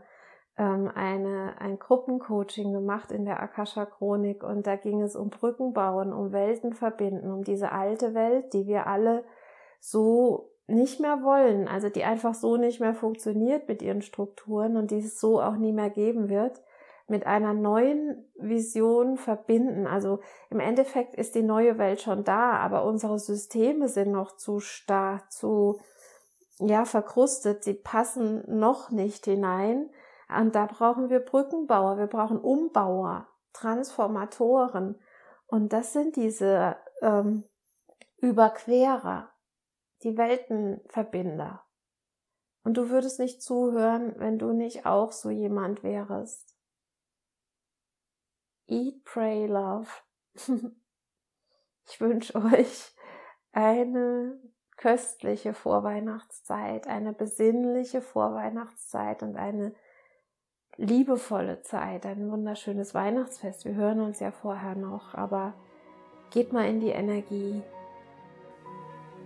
ähm, 0.56 0.90
eine, 0.94 1.54
ein 1.58 1.78
Gruppencoaching 1.78 2.72
gemacht 2.72 3.10
in 3.10 3.24
der 3.24 3.40
Akasha 3.40 3.86
Chronik 3.86 4.44
und 4.44 4.66
da 4.66 4.76
ging 4.76 5.02
es 5.02 5.16
um 5.16 5.30
Brücken 5.30 5.72
bauen, 5.72 6.12
um 6.12 6.32
Welten 6.32 6.74
verbinden, 6.74 7.30
um 7.30 7.42
diese 7.42 7.72
alte 7.72 8.14
Welt, 8.14 8.52
die 8.52 8.66
wir 8.66 8.86
alle 8.86 9.24
so 9.80 10.50
nicht 10.66 11.00
mehr 11.00 11.22
wollen, 11.22 11.68
also 11.68 11.88
die 11.88 12.04
einfach 12.04 12.34
so 12.34 12.56
nicht 12.56 12.80
mehr 12.80 12.94
funktioniert 12.94 13.68
mit 13.68 13.82
ihren 13.82 14.00
Strukturen 14.00 14.76
und 14.76 14.90
die 14.90 14.98
es 14.98 15.20
so 15.20 15.42
auch 15.42 15.56
nie 15.56 15.72
mehr 15.72 15.90
geben 15.90 16.30
wird, 16.30 16.62
mit 17.06 17.26
einer 17.26 17.52
neuen 17.52 18.24
Vision 18.36 19.18
verbinden. 19.18 19.86
Also 19.86 20.20
im 20.48 20.60
Endeffekt 20.60 21.16
ist 21.16 21.34
die 21.34 21.42
neue 21.42 21.76
Welt 21.76 22.00
schon 22.00 22.24
da, 22.24 22.52
aber 22.52 22.84
unsere 22.84 23.18
Systeme 23.18 23.88
sind 23.88 24.10
noch 24.10 24.36
zu 24.36 24.60
starr, 24.60 25.22
zu 25.28 25.80
ja 26.60 26.84
verkrustet, 26.84 27.64
sie 27.64 27.74
passen 27.74 28.44
noch 28.46 28.90
nicht 28.90 29.24
hinein 29.26 29.90
und 30.28 30.54
da 30.54 30.66
brauchen 30.66 31.10
wir 31.10 31.20
Brückenbauer, 31.20 31.98
wir 31.98 32.06
brauchen 32.06 32.38
Umbauer, 32.38 33.28
Transformatoren. 33.52 35.00
Und 35.46 35.72
das 35.72 35.92
sind 35.92 36.16
diese 36.16 36.76
ähm, 37.02 37.44
Überquerer, 38.16 39.30
die 40.02 40.16
Weltenverbinder. 40.16 41.64
Und 42.62 42.78
du 42.78 42.88
würdest 42.88 43.20
nicht 43.20 43.42
zuhören, 43.42 44.14
wenn 44.18 44.38
du 44.38 44.52
nicht 44.52 44.86
auch 44.86 45.12
so 45.12 45.28
jemand 45.30 45.82
wärest. 45.82 46.56
Eat, 48.66 49.04
pray, 49.04 49.46
love. 49.46 49.88
ich 51.86 52.00
wünsche 52.00 52.36
euch 52.36 52.94
eine 53.52 54.40
köstliche 54.76 55.54
Vorweihnachtszeit, 55.54 56.86
eine 56.86 57.12
besinnliche 57.12 58.00
Vorweihnachtszeit 58.00 59.22
und 59.22 59.36
eine 59.36 59.74
liebevolle 60.76 61.62
Zeit, 61.62 62.06
ein 62.06 62.30
wunderschönes 62.30 62.94
Weihnachtsfest. 62.94 63.64
Wir 63.64 63.74
hören 63.74 64.00
uns 64.00 64.20
ja 64.20 64.30
vorher 64.30 64.74
noch, 64.74 65.14
aber 65.14 65.54
geht 66.30 66.52
mal 66.52 66.68
in 66.68 66.80
die 66.80 66.90
Energie 66.90 67.62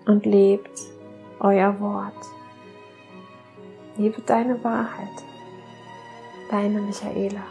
und 0.06 0.26
lebt 0.26 0.78
euer 1.40 1.78
Wort. 1.80 2.14
Lebe 3.96 4.20
deine 4.22 4.62
Wahrheit. 4.62 5.08
Deine 6.50 6.80
Michaela. 6.80 7.42